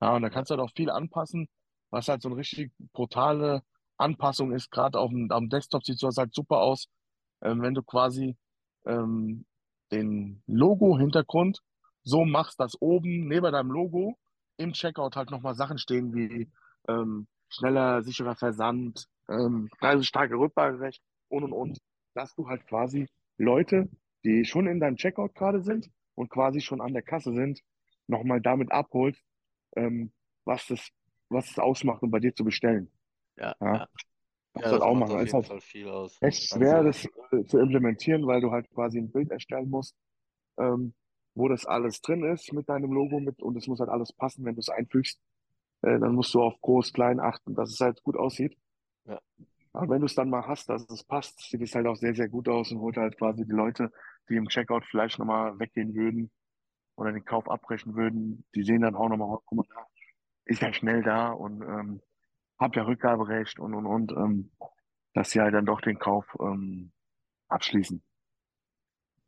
Ja, 0.00 0.14
und 0.16 0.22
da 0.22 0.30
kannst 0.30 0.50
du 0.50 0.56
halt 0.56 0.62
auch 0.62 0.74
viel 0.74 0.90
anpassen, 0.90 1.48
was 1.90 2.08
halt 2.08 2.22
so 2.22 2.28
eine 2.28 2.36
richtig 2.36 2.72
brutale 2.92 3.62
Anpassung 3.98 4.52
ist. 4.52 4.70
Gerade 4.70 4.98
auf 4.98 5.10
dem, 5.10 5.30
am 5.30 5.48
Desktop 5.48 5.84
sieht 5.84 5.98
sowas 5.98 6.16
halt 6.16 6.34
super 6.34 6.58
aus, 6.58 6.88
ähm, 7.42 7.62
wenn 7.62 7.74
du 7.74 7.82
quasi 7.82 8.36
ähm, 8.86 9.44
den 9.92 10.42
Logo-Hintergrund 10.46 11.60
so 12.02 12.24
machst, 12.24 12.60
dass 12.60 12.80
oben 12.80 13.28
neben 13.28 13.52
deinem 13.52 13.70
Logo 13.70 14.16
im 14.56 14.72
Checkout 14.72 15.16
halt 15.16 15.30
nochmal 15.30 15.54
Sachen 15.54 15.78
stehen 15.78 16.14
wie 16.14 16.50
ähm, 16.88 17.26
schneller, 17.48 18.02
sicherer 18.02 18.36
Versand, 18.36 19.06
ähm, 19.28 19.68
starke 20.02 20.34
Rückgaberecht 20.34 21.02
und 21.30 21.44
und 21.44 21.52
und, 21.52 21.78
dass 22.14 22.34
du 22.34 22.48
halt 22.48 22.66
quasi 22.66 23.06
Leute, 23.38 23.88
die 24.24 24.44
schon 24.44 24.66
in 24.66 24.80
deinem 24.80 24.96
Checkout 24.96 25.34
gerade 25.34 25.62
sind 25.62 25.90
und 26.14 26.30
quasi 26.30 26.60
schon 26.60 26.80
an 26.80 26.92
der 26.92 27.02
Kasse 27.02 27.32
sind, 27.32 27.60
nochmal 28.06 28.40
damit 28.40 28.70
abholst, 28.72 29.22
ähm, 29.76 30.12
was 30.44 30.66
das, 30.66 30.90
was 31.28 31.50
es 31.50 31.58
ausmacht, 31.58 32.02
um 32.02 32.10
bei 32.10 32.20
dir 32.20 32.34
zu 32.34 32.44
bestellen. 32.44 32.90
ja, 33.36 33.54
Ja, 33.60 33.66
ja. 33.66 33.88
Ja, 34.56 34.62
halt 34.62 34.72
das 34.72 34.82
auch 34.82 34.94
machen. 34.94 35.20
Ist 35.26 35.32
halt 35.32 35.62
viel 35.62 35.88
aus. 35.88 36.20
recht 36.22 36.42
schwer, 36.42 36.78
Also, 36.78 36.88
das 36.88 37.04
äh, 37.32 37.44
zu 37.46 37.58
implementieren, 37.58 38.26
weil 38.26 38.40
du 38.40 38.50
halt 38.50 38.68
quasi 38.70 38.98
ein 38.98 39.10
Bild 39.10 39.30
erstellen 39.30 39.70
musst, 39.70 39.94
ähm, 40.58 40.92
wo 41.34 41.48
das 41.48 41.66
alles 41.66 42.00
drin 42.02 42.24
ist 42.24 42.52
mit 42.52 42.68
deinem 42.68 42.92
Logo 42.92 43.20
mit 43.20 43.40
und 43.42 43.56
es 43.56 43.68
muss 43.68 43.80
halt 43.80 43.90
alles 43.90 44.12
passen, 44.12 44.44
wenn 44.44 44.54
du 44.56 44.60
es 44.60 44.68
einfügst. 44.68 45.20
Äh, 45.82 45.98
dann 46.00 46.14
musst 46.14 46.34
du 46.34 46.42
auf 46.42 46.60
groß, 46.60 46.92
klein 46.92 47.20
achten, 47.20 47.54
dass 47.54 47.70
es 47.70 47.80
halt 47.80 48.02
gut 48.02 48.16
aussieht. 48.16 48.56
ja, 49.04 49.20
Aber 49.72 49.88
wenn 49.90 50.00
du 50.00 50.06
es 50.06 50.14
dann 50.14 50.30
mal 50.30 50.46
hast, 50.46 50.68
dass 50.68 50.88
es 50.90 51.04
passt, 51.04 51.40
sieht 51.40 51.62
es 51.62 51.74
halt 51.74 51.86
auch 51.86 51.96
sehr, 51.96 52.14
sehr 52.14 52.28
gut 52.28 52.48
aus 52.48 52.72
und 52.72 52.80
holt 52.80 52.96
halt 52.96 53.16
quasi 53.18 53.44
die 53.44 53.52
Leute, 53.52 53.92
die 54.28 54.36
im 54.36 54.48
Checkout 54.48 54.84
vielleicht 54.84 55.18
nochmal 55.18 55.58
weggehen 55.58 55.94
würden 55.94 56.30
oder 56.96 57.12
den 57.12 57.24
Kauf 57.24 57.48
abbrechen 57.48 57.94
würden, 57.94 58.44
die 58.54 58.62
sehen 58.62 58.82
dann 58.82 58.96
auch 58.96 59.08
nochmal, 59.08 59.38
guck 59.46 59.58
mal, 59.58 59.66
da 59.74 59.86
ist 60.44 60.62
ja 60.62 60.72
schnell 60.72 61.02
da 61.02 61.30
und 61.30 61.62
ähm, 61.62 62.00
hab 62.58 62.76
ja 62.76 62.82
Rückgaberecht 62.82 63.58
und 63.60 63.74
und 63.74 63.86
und, 63.86 64.12
ähm, 64.12 64.50
dass 65.14 65.30
sie 65.30 65.40
halt 65.40 65.54
dann 65.54 65.66
doch 65.66 65.80
den 65.80 65.98
Kauf 65.98 66.26
ähm, 66.40 66.92
abschließen. 67.48 68.02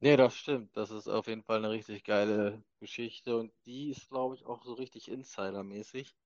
Nee, 0.00 0.16
das 0.16 0.36
stimmt. 0.36 0.76
Das 0.76 0.90
ist 0.90 1.08
auf 1.08 1.28
jeden 1.28 1.44
Fall 1.44 1.58
eine 1.58 1.70
richtig 1.70 2.02
geile 2.04 2.62
Geschichte 2.80 3.36
und 3.36 3.52
die 3.66 3.90
ist, 3.90 4.08
glaube 4.08 4.34
ich, 4.34 4.44
auch 4.44 4.64
so 4.64 4.74
richtig 4.74 5.08
Insider-mäßig. 5.08 6.16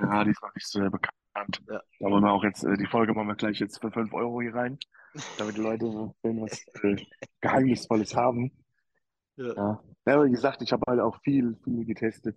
Ja, 0.00 0.24
die 0.24 0.30
ist 0.30 0.42
noch 0.42 0.54
nicht 0.54 0.66
so 0.66 0.78
sehr 0.80 0.90
bekannt. 0.90 1.15
Ja. 1.68 1.82
Da 2.00 2.06
wollen 2.10 2.24
wir 2.24 2.32
auch 2.32 2.44
jetzt, 2.44 2.64
äh, 2.64 2.76
die 2.76 2.86
Folge 2.86 3.12
machen 3.14 3.28
wir 3.28 3.36
gleich 3.36 3.58
jetzt 3.58 3.80
für 3.80 3.90
5 3.90 4.12
Euro 4.12 4.40
hier 4.40 4.54
rein, 4.54 4.78
damit 5.38 5.56
die 5.56 5.60
Leute 5.62 5.86
was 6.22 6.64
äh, 6.82 6.96
Geheimnisvolles 7.40 8.14
haben. 8.14 8.52
Ja, 9.36 9.54
Ja. 9.54 9.84
ja, 10.06 10.14
aber 10.14 10.26
wie 10.26 10.30
gesagt, 10.30 10.62
ich 10.62 10.72
habe 10.72 10.82
halt 10.88 11.00
auch 11.00 11.20
viel, 11.22 11.56
viel 11.64 11.84
getestet. 11.84 12.36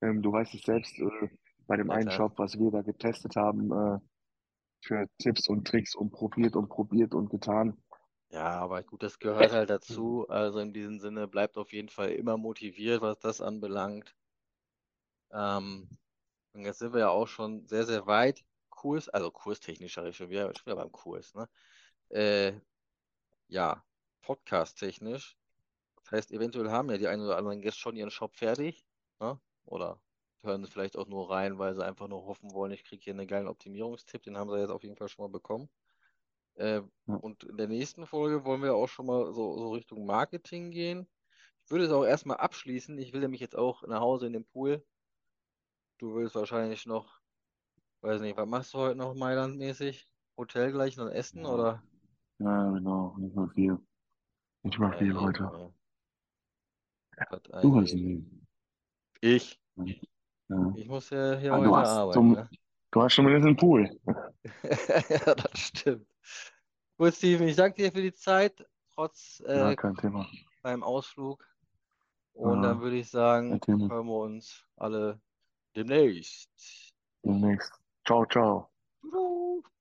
Ähm, 0.00 0.22
du 0.22 0.32
weißt 0.32 0.54
es 0.54 0.62
selbst, 0.62 0.98
äh, 0.98 1.28
bei 1.66 1.76
dem 1.76 1.88
ja 1.88 1.94
einen. 1.94 2.10
Shop, 2.10 2.38
was 2.38 2.58
wir 2.58 2.70
da 2.70 2.82
getestet 2.82 3.36
haben, 3.36 3.70
äh, 3.72 3.98
für 4.80 5.06
Tipps 5.18 5.48
und 5.48 5.66
Tricks 5.66 5.94
und 5.94 6.10
probiert 6.10 6.56
und 6.56 6.68
probiert 6.68 7.14
und 7.14 7.30
getan. 7.30 7.76
Ja, 8.30 8.60
aber 8.60 8.82
gut, 8.82 9.02
das 9.02 9.18
gehört 9.50 9.52
halt 9.52 9.70
dazu. 9.70 10.26
Also 10.28 10.60
in 10.60 10.72
diesem 10.72 10.98
Sinne 10.98 11.28
bleibt 11.28 11.56
auf 11.56 11.72
jeden 11.72 11.88
Fall 11.88 12.10
immer 12.10 12.36
motiviert, 12.36 13.02
was 13.02 13.18
das 13.18 13.40
anbelangt. 13.40 14.14
Ähm, 15.32 15.88
und 16.58 16.64
jetzt 16.64 16.80
sind 16.80 16.92
wir 16.92 17.00
ja 17.00 17.08
auch 17.10 17.28
schon 17.28 17.66
sehr, 17.68 17.84
sehr 17.86 18.06
weit. 18.06 18.44
Kurs, 18.70 19.08
also 19.08 19.30
kurstechnisch 19.30 19.94
sage 19.94 20.10
ich 20.10 20.16
schon 20.16 20.30
wieder, 20.30 20.54
schon 20.54 20.66
wieder 20.66 20.76
beim 20.76 20.92
Kurs, 20.92 21.34
ne? 21.34 21.48
Äh, 22.10 22.52
ja, 23.48 23.84
podcast-technisch. 24.22 25.36
Das 26.02 26.12
heißt, 26.12 26.32
eventuell 26.32 26.70
haben 26.70 26.90
ja 26.90 26.98
die 26.98 27.08
einen 27.08 27.22
oder 27.24 27.36
anderen 27.36 27.62
jetzt 27.62 27.78
schon 27.78 27.96
ihren 27.96 28.10
Shop 28.10 28.36
fertig, 28.36 28.84
ne? 29.20 29.40
Oder 29.64 30.00
hören 30.42 30.64
sie 30.64 30.70
vielleicht 30.70 30.96
auch 30.96 31.06
nur 31.06 31.30
rein, 31.30 31.58
weil 31.58 31.74
sie 31.74 31.84
einfach 31.84 32.08
nur 32.08 32.24
hoffen 32.24 32.52
wollen, 32.52 32.72
ich 32.72 32.84
kriege 32.84 33.02
hier 33.02 33.14
einen 33.14 33.26
geilen 33.26 33.48
Optimierungstipp, 33.48 34.22
den 34.22 34.36
haben 34.38 34.50
sie 34.50 34.58
jetzt 34.58 34.70
auf 34.70 34.82
jeden 34.82 34.96
Fall 34.96 35.08
schon 35.08 35.24
mal 35.24 35.32
bekommen. 35.32 35.68
Äh, 36.54 36.82
Ja. 37.06 37.14
und 37.14 37.44
in 37.44 37.56
der 37.56 37.68
nächsten 37.68 38.06
Folge 38.06 38.44
wollen 38.44 38.62
wir 38.62 38.74
auch 38.74 38.88
schon 38.88 39.06
mal 39.06 39.32
so, 39.32 39.58
so 39.58 39.72
Richtung 39.72 40.06
Marketing 40.06 40.70
gehen. 40.70 41.08
Ich 41.64 41.70
würde 41.70 41.84
es 41.84 41.92
auch 41.92 42.04
erstmal 42.04 42.38
abschließen. 42.38 42.98
Ich 42.98 43.12
will 43.12 43.20
nämlich 43.20 43.40
jetzt 43.40 43.56
auch 43.56 43.82
nach 43.86 44.00
Hause 44.00 44.26
in 44.26 44.32
den 44.32 44.44
Pool. 44.44 44.84
Du 45.98 46.14
willst 46.14 46.36
wahrscheinlich 46.36 46.86
noch, 46.86 47.20
weiß 48.02 48.20
nicht, 48.20 48.36
was 48.36 48.46
machst 48.48 48.72
du 48.72 48.78
heute 48.78 48.96
noch 48.96 49.14
Mailand-mäßig? 49.14 50.08
Hotel 50.36 50.70
gleich 50.70 50.96
noch 50.96 51.08
essen 51.08 51.42
Ja, 51.42 51.52
oder? 51.52 51.82
ja, 52.38 52.70
genau, 52.70 53.16
nicht 53.18 53.34
mal 53.34 53.48
viel. 53.48 53.78
Nicht 54.62 54.78
mal 54.78 54.92
Ja, 54.92 54.98
viel 54.98 55.08
eben, 55.08 55.20
heute. 55.20 55.72
Was 57.30 57.50
ein 57.52 57.62
Du 57.62 57.74
hast 57.80 57.92
Leben. 57.94 58.08
Leben. 58.08 58.46
Ich. 59.20 59.60
Ja. 59.76 59.84
Ja. 60.50 60.72
Ich 60.76 60.86
muss 60.88 61.10
ja 61.10 61.36
hier 61.36 61.52
Ah, 61.52 61.58
du 61.58 61.64
weiter 61.64 61.78
hast 61.78 61.90
arbeiten, 61.96 62.12
zum, 62.14 62.34
ne? 62.36 62.48
du 62.92 63.02
hast 63.02 63.14
schon 63.14 63.26
wieder 63.26 63.40
den 63.40 63.56
Pool. 63.56 63.90
Ja, 65.10 65.34
das 65.34 65.58
stimmt. 65.58 66.06
Gut, 66.96 67.14
Steven, 67.14 67.48
ich 67.48 67.56
danke 67.56 67.82
dir 67.82 67.92
für 67.92 68.02
die 68.02 68.14
Zeit, 68.14 68.64
trotz 68.94 69.42
Ja, 69.46 69.72
äh, 69.72 69.76
kein 69.76 69.96
Thema. 69.96 70.26
beim 70.62 70.82
Ausflug. 70.84 71.44
Und 72.34 72.62
dann 72.62 72.76
Ja, 72.76 72.82
würde 72.82 72.96
ich 72.96 73.10
kein 73.10 73.10
sagen, 73.10 73.60
Thema. 73.60 73.88
hören 73.88 74.06
wir 74.06 74.18
uns 74.18 74.64
alle 74.76 75.20
demnächst. 75.78 76.48
Demnächst. 77.24 77.72
Ciao, 78.06 78.26
ciao. 78.26 78.70
Tschüss. 79.00 79.77